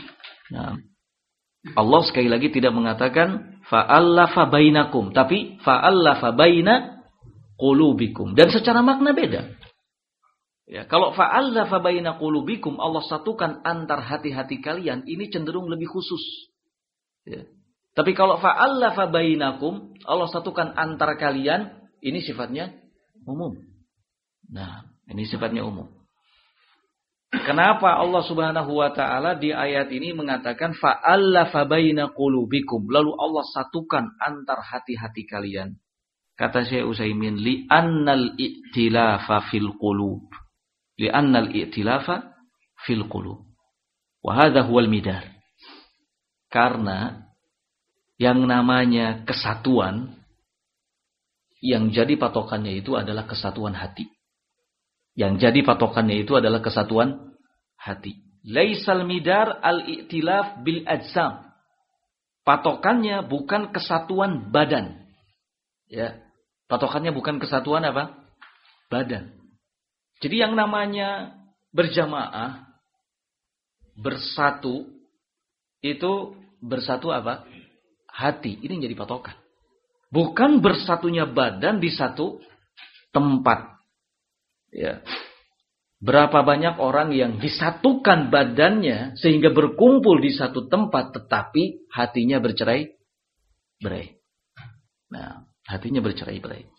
Nah, 0.56 0.80
Allah 1.76 2.02
sekali 2.08 2.32
lagi 2.32 2.48
tidak 2.48 2.72
mengatakan 2.72 3.57
fa'allafa 3.68 4.48
bainakum, 4.48 5.12
tapi 5.12 5.60
fa'allafa 5.62 6.32
baina 6.36 7.04
qulubikum. 7.60 8.34
Dan 8.34 8.52
secara 8.52 8.80
makna 8.80 9.12
beda. 9.12 9.56
Ya, 10.68 10.84
kalau 10.84 11.16
fa'allafa 11.16 11.80
baina 11.80 12.20
qulubikum, 12.20 12.80
Allah 12.80 13.04
satukan 13.08 13.64
antar 13.64 14.04
hati-hati 14.04 14.60
kalian, 14.60 15.08
ini 15.08 15.32
cenderung 15.32 15.72
lebih 15.72 15.88
khusus. 15.88 16.52
Ya. 17.24 17.48
Tapi 17.96 18.14
kalau 18.14 18.38
fa'allafa 18.38 19.10
bainakum, 19.10 19.96
Allah 20.06 20.30
satukan 20.30 20.76
antara 20.78 21.18
kalian, 21.18 21.88
ini 22.04 22.22
sifatnya 22.22 22.78
umum. 23.26 23.58
Nah, 24.54 24.86
ini 25.10 25.26
sifatnya 25.26 25.66
umum. 25.66 25.97
Kenapa 27.28 28.00
Allah 28.00 28.24
Subhanahu 28.24 28.72
wa 28.80 28.88
taala 28.96 29.36
di 29.36 29.52
ayat 29.52 29.92
ini 29.92 30.16
mengatakan 30.16 30.72
fa'allafa 30.72 31.68
baina 31.68 32.16
qulubikum, 32.16 32.88
lalu 32.88 33.12
Allah 33.20 33.44
satukan 33.52 34.16
antar 34.16 34.64
hati-hati 34.64 35.28
kalian. 35.28 35.76
Kata 36.40 36.64
Syekh 36.64 36.88
Utsaimin 36.88 37.36
li 37.36 37.68
annal 37.68 38.32
i'tilafa 38.40 39.44
fil 39.52 39.76
qulub. 39.76 40.24
Li 40.96 41.12
annal 41.12 41.52
i'tilafa 41.52 42.32
fil 42.88 43.04
qulub. 43.12 43.44
Wa 44.24 44.32
hadha 44.46 44.64
huwal 44.64 44.88
midar. 44.88 45.28
Karena 46.48 47.28
yang 48.16 48.40
namanya 48.48 49.28
kesatuan 49.28 50.16
yang 51.60 51.92
jadi 51.92 52.16
patokannya 52.16 52.80
itu 52.80 52.96
adalah 52.96 53.28
kesatuan 53.28 53.76
hati. 53.76 54.17
Yang 55.18 55.50
jadi 55.50 55.60
patokannya 55.66 56.22
itu 56.22 56.38
adalah 56.38 56.62
kesatuan 56.62 57.34
hati. 57.74 58.22
Laisal 58.46 59.02
midar 59.02 59.50
al-i'tilaf 59.66 60.62
bil 60.62 60.86
ajsam. 60.86 61.42
Patokannya 62.46 63.26
bukan 63.26 63.74
kesatuan 63.74 64.54
badan. 64.54 65.10
Ya. 65.90 66.22
Patokannya 66.70 67.12
bukan 67.18 67.42
kesatuan 67.42 67.82
apa? 67.90 68.14
Badan. 68.94 69.34
Jadi 70.22 70.38
yang 70.38 70.54
namanya 70.54 71.34
berjamaah 71.74 72.70
bersatu 73.98 74.86
itu 75.82 76.38
bersatu 76.62 77.10
apa? 77.10 77.42
Hati. 78.06 78.54
Ini 78.62 78.86
jadi 78.86 78.94
patokan. 78.94 79.34
Bukan 80.14 80.62
bersatunya 80.62 81.26
badan 81.26 81.82
di 81.82 81.90
satu 81.90 82.38
tempat. 83.12 83.77
Ya. 84.72 85.04
Berapa 85.98 86.46
banyak 86.46 86.78
orang 86.78 87.10
yang 87.10 87.42
disatukan 87.42 88.30
badannya 88.30 89.18
sehingga 89.18 89.50
berkumpul 89.50 90.22
di 90.22 90.30
satu 90.30 90.70
tempat 90.70 91.18
tetapi 91.18 91.90
hatinya 91.90 92.38
bercerai 92.38 92.94
berai. 93.82 94.22
Nah, 95.10 95.50
hatinya 95.66 96.06
bercerai 96.06 96.38
berai. 96.38 96.70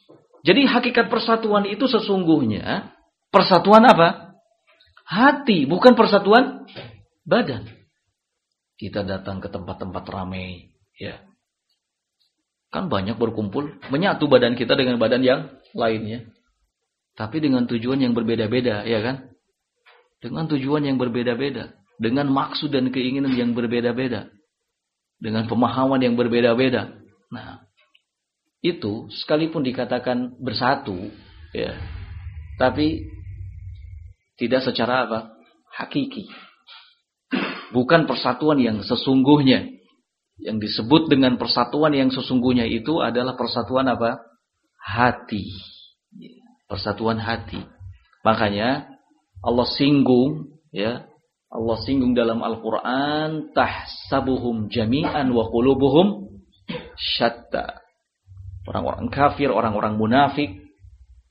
Jadi 0.46 0.70
hakikat 0.70 1.10
persatuan 1.10 1.66
itu 1.66 1.90
sesungguhnya 1.90 2.94
persatuan 3.34 3.82
apa? 3.90 4.38
Hati, 5.08 5.64
bukan 5.64 5.96
persatuan 5.96 6.68
badan. 7.26 7.66
Kita 8.78 9.02
datang 9.02 9.42
ke 9.42 9.50
tempat-tempat 9.50 10.04
ramai, 10.06 10.70
ya. 10.94 11.18
Kan 12.70 12.86
banyak 12.92 13.16
berkumpul, 13.16 13.80
menyatu 13.88 14.30
badan 14.30 14.54
kita 14.54 14.78
dengan 14.78 15.00
badan 15.00 15.24
yang 15.24 15.40
lainnya. 15.74 16.28
Tapi 17.18 17.42
dengan 17.42 17.66
tujuan 17.66 17.98
yang 17.98 18.14
berbeda-beda, 18.14 18.86
ya 18.86 19.02
kan? 19.02 19.34
Dengan 20.22 20.46
tujuan 20.46 20.86
yang 20.86 21.02
berbeda-beda. 21.02 21.74
Dengan 21.98 22.30
maksud 22.30 22.70
dan 22.70 22.94
keinginan 22.94 23.34
yang 23.34 23.58
berbeda-beda. 23.58 24.30
Dengan 25.18 25.50
pemahaman 25.50 25.98
yang 25.98 26.14
berbeda-beda. 26.14 26.94
Nah, 27.34 27.66
itu 28.62 29.10
sekalipun 29.10 29.66
dikatakan 29.66 30.38
bersatu, 30.38 31.10
ya, 31.50 31.74
tapi 32.54 33.10
tidak 34.38 34.62
secara 34.62 35.10
apa? 35.10 35.18
Hakiki. 35.74 36.30
Bukan 37.74 38.06
persatuan 38.06 38.62
yang 38.62 38.78
sesungguhnya. 38.86 39.66
Yang 40.38 40.70
disebut 40.70 41.10
dengan 41.10 41.34
persatuan 41.34 41.90
yang 41.98 42.14
sesungguhnya 42.14 42.62
itu 42.70 43.02
adalah 43.02 43.34
persatuan 43.34 43.90
apa? 43.90 44.22
Hati 44.78 45.77
persatuan 46.68 47.18
hati. 47.18 47.64
Makanya 48.22 48.86
Allah 49.40 49.66
singgung 49.66 50.52
ya, 50.70 51.08
Allah 51.48 51.76
singgung 51.82 52.12
dalam 52.12 52.44
Al-Qur'an 52.44 53.56
tahsabuhum 53.56 54.68
jami'an 54.68 55.32
wa 55.32 55.48
qulubuhum 55.48 56.28
syatta. 56.94 57.80
Orang-orang 58.68 59.08
kafir, 59.08 59.48
orang-orang 59.48 59.96
munafik 59.96 60.68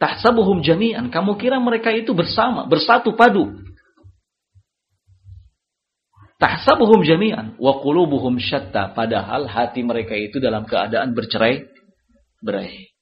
tahsabuhum 0.01 0.65
jami'an, 0.65 1.13
kamu 1.13 1.37
kira 1.37 1.61
mereka 1.61 1.93
itu 1.93 2.17
bersama, 2.17 2.65
bersatu 2.65 3.13
padu. 3.13 3.61
Tahsabuhum 6.37 7.01
jami'an 7.01 7.57
wa 7.57 7.81
qulubuhum 7.81 8.37
syatta, 8.41 8.93
padahal 8.93 9.49
hati 9.49 9.81
mereka 9.81 10.13
itu 10.13 10.37
dalam 10.37 10.65
keadaan 10.69 11.17
bercerai 11.17 11.65
berai. 12.41 12.96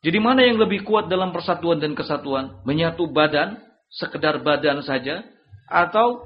Jadi 0.00 0.16
mana 0.16 0.40
yang 0.40 0.56
lebih 0.56 0.80
kuat 0.88 1.12
dalam 1.12 1.28
persatuan 1.28 1.76
dan 1.76 1.92
kesatuan? 1.92 2.64
Menyatu 2.64 3.04
badan, 3.12 3.60
sekedar 3.92 4.40
badan 4.40 4.80
saja, 4.80 5.20
atau 5.68 6.24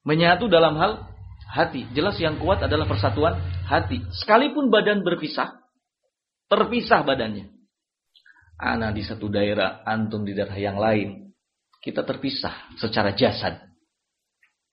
menyatu 0.00 0.48
dalam 0.48 0.72
hal 0.80 1.04
hati. 1.52 1.84
Jelas 1.92 2.16
yang 2.16 2.40
kuat 2.40 2.64
adalah 2.64 2.88
persatuan 2.88 3.36
hati. 3.68 4.00
Sekalipun 4.16 4.72
badan 4.72 5.04
berpisah, 5.04 5.60
terpisah 6.48 7.04
badannya. 7.04 7.52
Ana 8.58 8.96
di 8.96 9.04
satu 9.04 9.28
daerah, 9.28 9.84
antum 9.84 10.24
di 10.24 10.32
daerah 10.32 10.56
yang 10.56 10.80
lain. 10.80 11.28
Kita 11.84 12.02
terpisah 12.02 12.74
secara 12.80 13.12
jasad. 13.12 13.60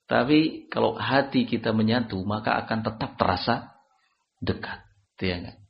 Tapi 0.07 0.71
kalau 0.71 0.95
hati 0.95 1.43
kita 1.43 1.75
menyatu, 1.75 2.17
maka 2.23 2.55
akan 2.65 2.87
tetap 2.87 3.19
terasa 3.19 3.75
dekat. 4.39 4.79
Ya 5.19 5.37
kan? 5.43 5.64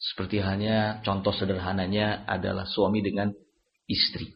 Seperti 0.00 0.40
hanya 0.40 1.04
contoh 1.04 1.28
sederhananya 1.28 2.24
adalah 2.24 2.64
suami 2.64 3.04
dengan 3.04 3.28
istri. 3.84 4.32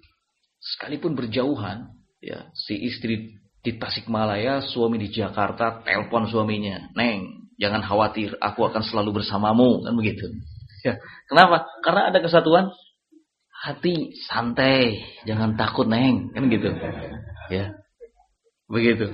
Sekalipun 0.60 1.16
berjauhan, 1.16 1.88
ya 2.20 2.52
si 2.52 2.76
istri 2.84 3.40
di 3.64 3.80
Tasikmalaya, 3.80 4.60
suami 4.60 5.00
di 5.00 5.08
Jakarta, 5.08 5.80
telepon 5.80 6.28
suaminya, 6.28 6.92
Neng, 6.92 7.48
jangan 7.56 7.80
khawatir, 7.80 8.36
aku 8.36 8.68
akan 8.68 8.84
selalu 8.84 9.24
bersamamu, 9.24 9.80
kan 9.80 9.96
begitu. 9.96 10.28
Ya, 10.84 11.00
kenapa? 11.32 11.64
Karena 11.80 12.12
ada 12.12 12.20
kesatuan 12.20 12.68
hati, 13.48 14.12
santai, 14.28 15.00
jangan 15.24 15.56
takut, 15.56 15.88
Neng, 15.88 16.28
kan 16.36 16.44
gitu. 16.52 16.76
Ya, 17.48 17.72
begitu. 18.68 19.08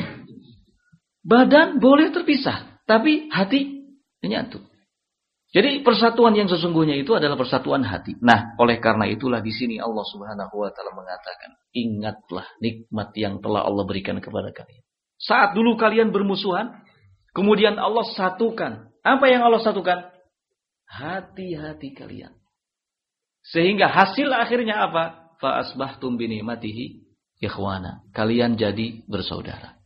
Badan 1.22 1.78
boleh 1.78 2.10
terpisah, 2.10 2.82
tapi 2.90 3.30
hati 3.30 3.86
menyatu. 4.18 4.69
Jadi 5.50 5.82
persatuan 5.82 6.38
yang 6.38 6.46
sesungguhnya 6.46 6.94
itu 6.94 7.10
adalah 7.10 7.34
persatuan 7.34 7.82
hati. 7.82 8.14
Nah, 8.22 8.54
oleh 8.54 8.78
karena 8.78 9.10
itulah 9.10 9.42
di 9.42 9.50
sini 9.50 9.82
Allah 9.82 10.06
Subhanahu 10.06 10.54
wa 10.54 10.70
taala 10.70 10.94
mengatakan, 10.94 11.58
"Ingatlah 11.74 12.46
nikmat 12.62 13.10
yang 13.18 13.42
telah 13.42 13.66
Allah 13.66 13.82
berikan 13.82 14.22
kepada 14.22 14.54
kalian." 14.54 14.86
Saat 15.18 15.58
dulu 15.58 15.74
kalian 15.74 16.14
bermusuhan, 16.14 16.80
kemudian 17.34 17.82
Allah 17.82 18.06
satukan. 18.14 18.94
Apa 19.02 19.26
yang 19.26 19.42
Allah 19.42 19.58
satukan? 19.58 20.06
Hati-hati 20.86 21.98
kalian. 21.98 22.30
Sehingga 23.42 23.90
hasil 23.90 24.30
akhirnya 24.30 24.86
apa? 24.86 25.34
Fa 25.42 25.66
asbahtum 25.66 26.14
bi 26.14 26.30
ni'matihi 26.30 27.10
ikhwana. 27.42 28.06
Kalian 28.14 28.54
jadi 28.54 29.02
bersaudara. 29.10 29.76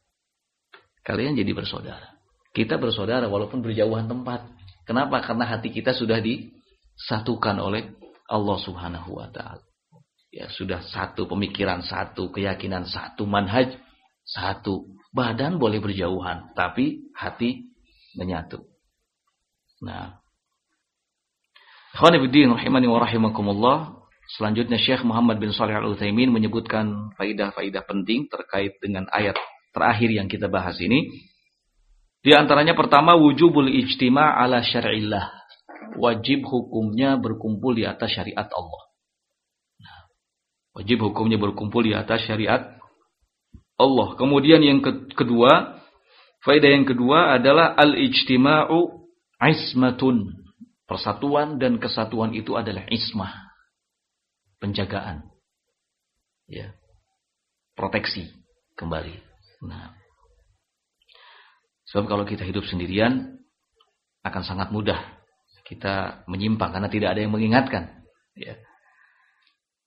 Kalian 1.06 1.40
jadi 1.40 1.52
bersaudara. 1.56 2.14
Kita 2.54 2.78
bersaudara 2.78 3.26
walaupun 3.26 3.62
berjauhan 3.62 4.06
tempat. 4.06 4.53
Kenapa? 4.84 5.24
Karena 5.24 5.48
hati 5.48 5.72
kita 5.72 5.96
sudah 5.96 6.20
disatukan 6.20 7.56
oleh 7.60 7.92
Allah 8.28 8.58
Subhanahu 8.60 9.16
wa 9.16 9.28
taala. 9.32 9.64
Ya, 10.34 10.50
sudah 10.50 10.82
satu 10.82 11.30
pemikiran 11.30 11.86
satu, 11.86 12.28
keyakinan 12.34 12.90
satu, 12.90 13.22
manhaj 13.24 13.70
satu. 14.26 14.90
Badan 15.14 15.62
boleh 15.62 15.78
berjauhan, 15.78 16.50
tapi 16.58 17.06
hati 17.14 17.70
menyatu. 18.18 18.66
Nah, 19.78 20.18
Khonibuddin 21.94 22.50
rahimani 22.50 22.90
wa 22.90 22.98
rahimakumullah. 22.98 23.78
Selanjutnya 24.34 24.74
Syekh 24.74 25.06
Muhammad 25.06 25.38
bin 25.38 25.54
Shalih 25.54 25.78
Al-Utsaimin 25.78 26.34
menyebutkan 26.34 27.14
faidah-faidah 27.14 27.86
penting 27.86 28.26
terkait 28.26 28.74
dengan 28.82 29.06
ayat 29.14 29.38
terakhir 29.70 30.10
yang 30.10 30.26
kita 30.26 30.50
bahas 30.50 30.74
ini. 30.82 31.30
Di 32.24 32.32
antaranya 32.32 32.72
pertama 32.72 33.12
wujubul 33.20 33.68
ijtima' 33.68 34.40
ala 34.40 34.64
syar'illah. 34.64 35.44
Wajib 36.00 36.48
hukumnya 36.48 37.20
berkumpul 37.20 37.76
di 37.76 37.84
atas 37.84 38.16
syariat 38.16 38.48
Allah. 38.48 38.82
Nah, 39.76 40.00
wajib 40.80 41.04
hukumnya 41.04 41.36
berkumpul 41.36 41.84
di 41.84 41.92
atas 41.92 42.24
syariat 42.24 42.80
Allah. 43.76 44.08
Kemudian 44.16 44.64
yang 44.64 44.80
kedua, 45.12 45.84
faedah 46.40 46.70
yang 46.72 46.88
kedua 46.88 47.36
adalah 47.36 47.76
al-ijtima'u 47.76 49.04
ismatun. 49.44 50.32
Persatuan 50.88 51.60
dan 51.60 51.76
kesatuan 51.76 52.32
itu 52.32 52.56
adalah 52.56 52.88
ismah. 52.88 53.52
Penjagaan. 54.64 55.28
Ya. 56.48 56.72
Proteksi 57.76 58.32
kembali. 58.80 59.16
Nah, 59.64 59.96
Sebab 61.94 62.10
kalau 62.10 62.26
kita 62.26 62.42
hidup 62.42 62.66
sendirian 62.66 63.38
akan 64.26 64.42
sangat 64.42 64.74
mudah 64.74 65.14
kita 65.64 66.26
menyimpang 66.28 66.76
karena 66.76 66.92
tidak 66.92 67.08
ada 67.16 67.20
yang 67.24 67.32
mengingatkan. 67.32 68.04
Ya. 68.36 68.60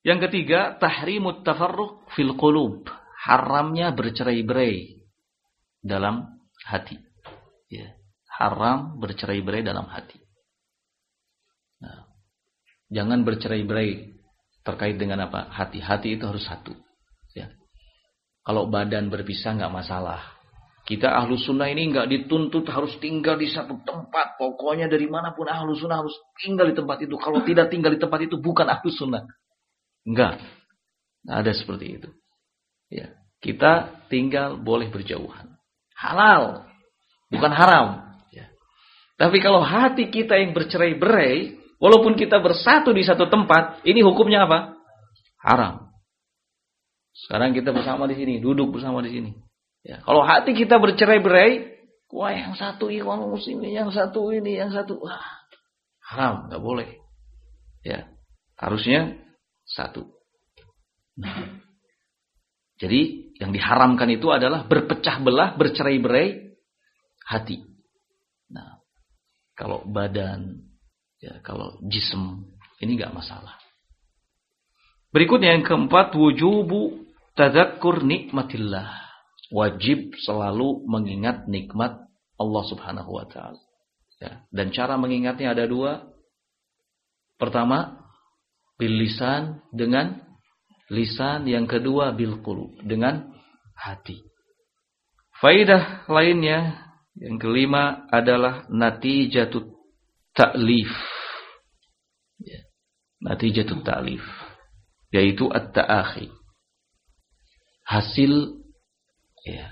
Yang 0.01 0.29
ketiga, 0.29 0.75
tahrimut 0.81 1.45
tafarruq 1.45 2.09
fil 2.17 2.33
qulub. 2.33 2.89
Haramnya 3.27 3.93
bercerai-berai 3.93 5.05
dalam 5.85 6.41
hati. 6.65 6.97
Ya. 7.69 7.93
Haram 8.25 8.97
bercerai-berai 9.01 9.65
dalam 9.65 9.85
hati. 9.89 10.17
Nah, 11.81 12.05
jangan 12.89 13.21
bercerai-berai 13.21 14.17
terkait 14.65 14.97
dengan 14.97 15.29
apa? 15.29 15.49
Hati. 15.53 15.81
Hati 15.81 16.17
itu 16.17 16.25
harus 16.25 16.45
satu. 16.45 16.73
Ya. 17.37 17.53
Kalau 18.41 18.69
badan 18.69 19.13
berpisah 19.13 19.53
nggak 19.57 19.73
masalah. 19.73 20.36
Kita 20.87 21.11
ahlu 21.19 21.35
sunnah 21.35 21.67
ini 21.67 21.91
nggak 21.91 22.07
dituntut 22.07 22.63
harus 22.71 22.95
tinggal 23.03 23.35
di 23.35 23.51
satu 23.51 23.83
tempat. 23.83 24.39
Pokoknya 24.39 24.87
dari 24.87 25.03
mana 25.11 25.35
pun 25.35 25.43
ahlu 25.43 25.75
sunnah 25.75 25.99
harus 25.99 26.15
tinggal 26.39 26.63
di 26.71 26.75
tempat 26.79 27.03
itu. 27.03 27.19
Kalau 27.19 27.43
tidak 27.43 27.67
tinggal 27.67 27.91
di 27.91 27.99
tempat 27.99 28.23
itu 28.23 28.39
bukan 28.39 28.63
ahlu 28.71 28.87
sunnah. 28.87 29.27
Enggak. 30.07 30.39
Nggak 31.27 31.37
ada 31.43 31.51
seperti 31.51 31.85
itu. 31.99 32.09
Ya, 32.87 33.19
kita 33.43 33.99
tinggal 34.07 34.55
boleh 34.63 34.87
berjauhan. 34.87 35.59
Halal, 35.91 36.71
bukan 37.27 37.51
haram. 37.51 37.87
Ya. 38.31 38.47
Tapi 39.19 39.43
kalau 39.43 39.59
hati 39.59 40.07
kita 40.07 40.39
yang 40.39 40.55
bercerai-berai, 40.55 41.59
walaupun 41.83 42.15
kita 42.15 42.39
bersatu 42.39 42.95
di 42.95 43.03
satu 43.03 43.27
tempat, 43.27 43.83
ini 43.83 43.99
hukumnya 44.07 44.47
apa? 44.47 44.79
Haram. 45.43 45.91
Sekarang 47.11 47.51
kita 47.51 47.75
bersama 47.75 48.07
di 48.07 48.15
sini, 48.15 48.39
duduk 48.39 48.79
bersama 48.79 49.03
di 49.03 49.11
sini. 49.11 49.46
Ya, 49.87 50.03
kalau 50.03 50.19
hati 50.19 50.51
kita 50.51 50.83
bercerai-berai, 50.83 51.79
wah 52.11 52.35
yang 52.35 52.59
satu 52.59 52.91
ikhwan 52.91 53.23
muslim, 53.23 53.63
yang 53.63 53.87
satu 53.87 54.35
ini, 54.35 54.59
yang 54.59 54.67
satu, 54.67 54.99
wah, 54.99 55.23
haram, 56.03 56.51
nggak 56.51 56.59
boleh. 56.59 56.99
Ya, 57.87 58.11
harusnya 58.59 59.15
satu. 59.63 60.11
Nah, 61.15 61.63
jadi 62.75 63.31
yang 63.39 63.55
diharamkan 63.55 64.11
itu 64.11 64.27
adalah 64.27 64.67
berpecah 64.67 65.23
belah, 65.23 65.55
bercerai-berai 65.55 66.59
hati. 67.23 67.63
Nah, 68.51 68.83
kalau 69.55 69.87
badan, 69.87 70.67
ya 71.23 71.39
kalau 71.47 71.79
jism, 71.87 72.43
ini 72.83 72.99
nggak 72.99 73.15
masalah. 73.15 73.55
Berikutnya 75.15 75.55
yang 75.55 75.63
keempat, 75.63 76.11
wujubu 76.11 77.07
tadakkur 77.39 78.03
nikmatillah. 78.03 79.06
Wajib 79.47 80.11
selalu 80.19 80.83
mengingat 80.85 81.47
nikmat 81.47 82.03
Allah 82.35 82.63
subhanahu 82.67 83.15
wa 83.15 83.25
ta'ala. 83.25 83.61
Ya, 84.17 84.43
dan 84.49 84.73
cara 84.73 84.97
mengingatnya 84.97 85.53
ada 85.53 85.69
dua. 85.69 86.09
Pertama, 87.37 88.01
bilisan 88.81 89.61
dengan 89.69 90.19
lisan, 90.89 91.45
yang 91.45 91.69
kedua 91.69 92.11
bil 92.17 92.41
dengan 92.81 93.29
hati. 93.77 94.25
Faidah 95.37 96.09
lainnya 96.09 96.89
yang 97.13 97.37
kelima 97.37 98.09
adalah 98.09 98.65
natijatut 98.73 99.69
ta'lif. 100.33 100.89
Ya. 102.41 102.61
Natijatut 103.21 103.85
ta'lif 103.85 104.25
yaitu 105.13 105.47
at-ta'akhi. 105.47 106.27
Hasil 107.87 108.59
ya, 109.47 109.67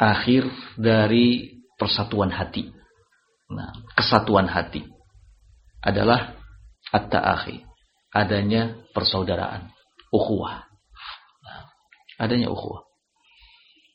akhir 0.00 0.50
dari 0.74 1.60
persatuan 1.78 2.34
hati. 2.34 2.74
Nah, 3.50 3.70
kesatuan 3.94 4.50
hati 4.50 4.88
adalah 5.84 6.34
at-ta'akhi, 6.90 7.62
adanya 8.10 8.74
persaudaraan 8.96 9.70
ukhuwah. 10.10 10.64
Nah, 11.44 11.60
adanya 12.18 12.48
ukhuwah. 12.50 12.88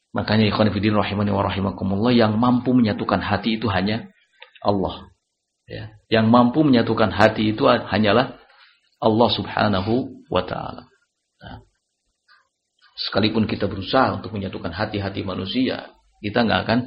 Makanya 0.09 0.49
ikhwan 0.49 0.73
fillah 0.73 1.05
rahimani 1.05 1.30
wa 1.30 1.45
rahimakumullah 1.45 2.13
yang 2.13 2.34
mampu 2.41 2.73
menyatukan 2.73 3.21
hati 3.21 3.61
itu 3.61 3.69
hanya 3.69 4.09
Allah. 4.65 5.05
Ya. 5.69 5.93
Yang 6.09 6.25
mampu 6.34 6.65
menyatukan 6.65 7.13
hati 7.13 7.53
itu 7.53 7.69
hanyalah 7.69 8.41
Allah 8.99 9.30
Subhanahu 9.30 10.25
wa 10.27 10.41
taala. 10.43 10.89
Nah, 11.39 11.61
sekalipun 13.08 13.47
kita 13.47 13.72
berusaha 13.72 14.20
untuk 14.20 14.36
menyatukan 14.36 14.76
hati-hati 14.76 15.24
manusia, 15.24 15.95
kita 16.20 16.43
nggak 16.43 16.62
akan 16.68 16.80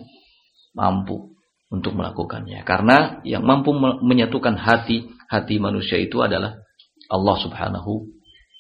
mampu 0.76 1.32
untuk 1.72 1.96
melakukannya. 1.96 2.60
Karena 2.68 3.24
yang 3.24 3.48
mampu 3.48 3.72
menyatukan 3.80 4.60
hati 4.60 5.08
hati 5.32 5.56
manusia 5.56 5.96
itu 5.96 6.20
adalah 6.20 6.60
Allah 7.08 7.36
Subhanahu 7.40 8.12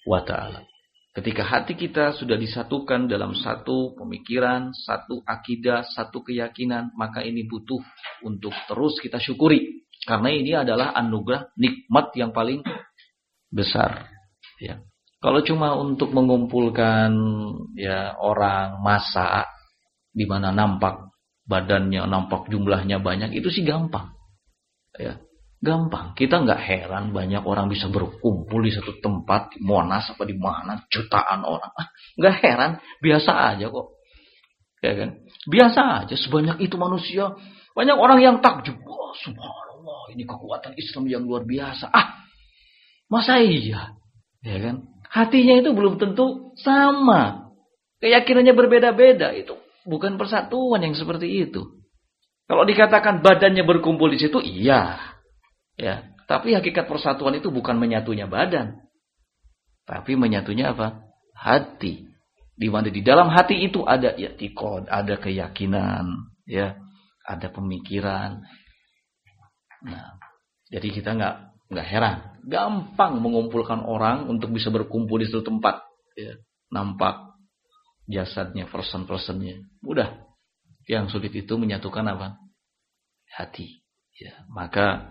wa 0.08 0.24
ta'ala. 0.24 0.64
Ketika 1.12 1.44
hati 1.44 1.76
kita 1.76 2.16
sudah 2.16 2.40
disatukan 2.40 3.04
dalam 3.04 3.36
satu 3.36 3.92
pemikiran, 4.00 4.72
satu 4.72 5.20
akidah, 5.28 5.84
satu 5.84 6.24
keyakinan, 6.24 6.96
maka 6.96 7.20
ini 7.20 7.44
butuh 7.44 7.84
untuk 8.24 8.56
terus 8.64 8.96
kita 8.96 9.20
syukuri. 9.20 9.84
Karena 10.08 10.32
ini 10.32 10.56
adalah 10.56 10.96
anugerah 10.96 11.52
nikmat 11.60 12.16
yang 12.16 12.32
paling 12.32 12.64
besar. 13.52 14.08
Ya. 14.56 14.80
Kalau 15.22 15.40
cuma 15.46 15.78
untuk 15.78 16.10
mengumpulkan 16.10 17.14
ya 17.78 18.18
orang 18.18 18.82
masa 18.82 19.46
di 20.10 20.26
mana 20.26 20.50
nampak 20.50 21.14
badannya, 21.46 22.02
nampak 22.10 22.50
jumlahnya 22.50 22.98
banyak, 22.98 23.30
itu 23.38 23.46
sih 23.48 23.62
gampang. 23.62 24.10
Ya. 24.98 25.22
Gampang. 25.62 26.18
Kita 26.18 26.42
nggak 26.42 26.58
heran 26.58 27.14
banyak 27.14 27.46
orang 27.46 27.70
bisa 27.70 27.86
berkumpul 27.86 28.66
di 28.66 28.74
satu 28.74 28.98
tempat, 28.98 29.54
di 29.54 29.62
Monas 29.62 30.10
apa 30.10 30.26
di 30.26 30.34
mana, 30.34 30.82
jutaan 30.90 31.46
orang. 31.46 31.70
Ah, 31.70 31.86
nggak 32.18 32.34
heran, 32.42 32.70
biasa 32.98 33.30
aja 33.54 33.70
kok. 33.70 33.94
Ya 34.82 34.92
kan? 34.98 35.10
Biasa 35.46 35.80
aja 36.02 36.14
sebanyak 36.18 36.58
itu 36.66 36.74
manusia. 36.74 37.30
Banyak 37.78 37.94
orang 37.94 38.18
yang 38.18 38.36
takjub. 38.42 38.74
Wah, 38.82 39.14
subhanallah, 39.22 40.10
ini 40.10 40.26
kekuatan 40.26 40.74
Islam 40.74 41.06
yang 41.06 41.22
luar 41.30 41.46
biasa. 41.46 41.94
Ah, 41.94 42.26
masa 43.06 43.38
iya? 43.38 43.94
Ya 44.42 44.58
kan? 44.58 44.91
Hatinya 45.12 45.60
itu 45.60 45.76
belum 45.76 46.00
tentu 46.00 46.56
sama. 46.56 47.52
Keyakinannya 48.00 48.56
berbeda-beda. 48.56 49.36
Itu 49.36 49.60
bukan 49.84 50.16
persatuan 50.16 50.80
yang 50.80 50.96
seperti 50.96 51.28
itu. 51.44 51.84
Kalau 52.48 52.64
dikatakan 52.64 53.20
badannya 53.20 53.62
berkumpul 53.62 54.08
di 54.08 54.18
situ, 54.18 54.40
iya. 54.40 54.98
Ya, 55.76 56.12
tapi 56.28 56.56
hakikat 56.56 56.88
persatuan 56.88 57.36
itu 57.36 57.52
bukan 57.52 57.76
menyatunya 57.76 58.24
badan. 58.24 58.80
Tapi 59.84 60.16
menyatunya 60.16 60.72
apa? 60.72 61.04
Hati. 61.36 62.08
Di 62.56 62.68
mana 62.72 62.88
di 62.88 63.04
dalam 63.04 63.28
hati 63.32 63.64
itu 63.64 63.84
ada 63.84 64.16
ya 64.16 64.32
tikod, 64.36 64.88
ada 64.88 65.16
keyakinan, 65.20 66.32
ya, 66.48 66.76
ada 67.24 67.48
pemikiran. 67.52 68.44
Nah, 69.82 70.08
jadi 70.70 70.88
kita 70.92 71.16
nggak 71.16 71.36
nggak 71.72 71.88
heran, 71.88 72.16
gampang 72.44 73.18
mengumpulkan 73.24 73.80
orang 73.80 74.28
untuk 74.28 74.52
bisa 74.52 74.68
berkumpul 74.68 75.16
di 75.16 75.26
satu 75.26 75.48
tempat. 75.48 75.80
Ya, 76.12 76.36
nampak 76.68 77.32
jasadnya, 78.04 78.68
person-personnya, 78.68 79.64
mudah. 79.80 80.28
Yang 80.84 81.16
sulit 81.16 81.32
itu 81.32 81.56
menyatukan 81.56 82.04
apa? 82.04 82.36
Hati. 83.32 83.80
Ya, 84.20 84.44
maka 84.52 85.08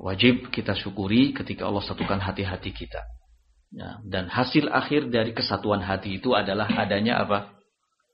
Wajib 0.00 0.48
kita 0.48 0.72
syukuri 0.72 1.36
ketika 1.36 1.68
Allah 1.68 1.84
satukan 1.84 2.16
hati-hati 2.16 2.72
kita. 2.72 3.04
Ya, 3.70 4.00
dan 4.08 4.32
hasil 4.32 4.72
akhir 4.72 5.12
dari 5.12 5.36
kesatuan 5.36 5.84
hati 5.84 6.16
itu 6.16 6.32
adalah 6.32 6.72
adanya 6.72 7.20
apa? 7.20 7.52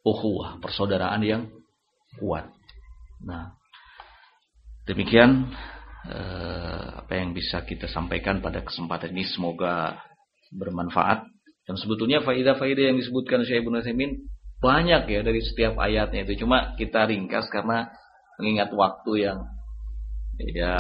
Ukhuwah, 0.03 0.59
persaudaraan 0.59 1.23
yang 1.23 1.47
kuat. 2.19 2.51
Nah, 3.23 3.55
demikian 4.91 5.55
eh, 6.11 6.87
apa 7.03 7.13
yang 7.19 7.35
bisa 7.35 7.63
kita 7.67 7.91
sampaikan 7.91 8.39
pada 8.43 8.63
kesempatan 8.63 9.15
ini 9.15 9.27
semoga 9.27 9.99
bermanfaat. 10.55 11.27
Dan 11.67 11.75
sebetulnya 11.75 12.23
faidah-faidah 12.23 12.95
yang 12.95 12.99
disebutkan 12.99 13.43
Syekh 13.43 13.67
Ibnu 13.67 13.83
Utsaimin 13.83 14.31
banyak 14.63 15.03
ya 15.11 15.21
dari 15.27 15.43
setiap 15.43 15.77
ayatnya 15.83 16.23
itu. 16.23 16.47
Cuma 16.47 16.79
kita 16.79 17.11
ringkas 17.11 17.51
karena 17.51 17.91
mengingat 18.39 18.71
waktu 18.71 19.13
yang 19.27 19.39
ya 20.39 20.79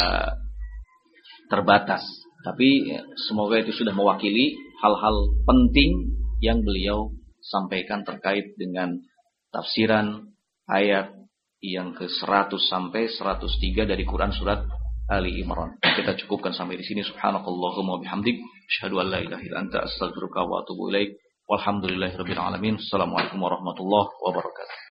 terbatas. 1.51 2.07
Tapi 2.47 2.95
semoga 3.27 3.59
itu 3.59 3.75
sudah 3.75 3.91
mewakili 3.91 4.55
hal-hal 4.79 5.35
penting 5.43 6.15
yang 6.39 6.63
beliau 6.63 7.11
sampaikan 7.43 8.07
terkait 8.07 8.55
dengan 8.55 9.03
tafsiran 9.51 10.31
ayat 10.71 11.11
yang 11.59 11.97
ke-100 11.97 12.53
sampai 12.69 13.09
103 13.11 13.89
dari 13.89 14.05
Quran 14.07 14.31
surat 14.31 14.63
Ali 15.07 15.39
Imran. 15.39 15.79
Kita 15.79 16.19
cukupkan 16.19 16.51
sampai 16.51 16.83
di 16.83 16.85
sini. 16.87 17.07
Subhanakallahumma 17.07 18.03
bihamdik. 18.03 18.43
Asyhadu 18.67 18.99
an 18.99 19.07
la 19.15 19.23
ilaha 19.23 19.43
illa 19.47 19.59
anta 19.63 19.79
astaghfiruka 19.87 20.43
wa 20.43 20.67
atubu 20.67 20.91
ilaik. 20.91 21.15
Walhamdulillahirabbil 21.47 22.43
alamin. 22.43 22.75
Assalamualaikum 22.83 23.39
warahmatullahi 23.39 24.11
wabarakatuh. 24.19 24.77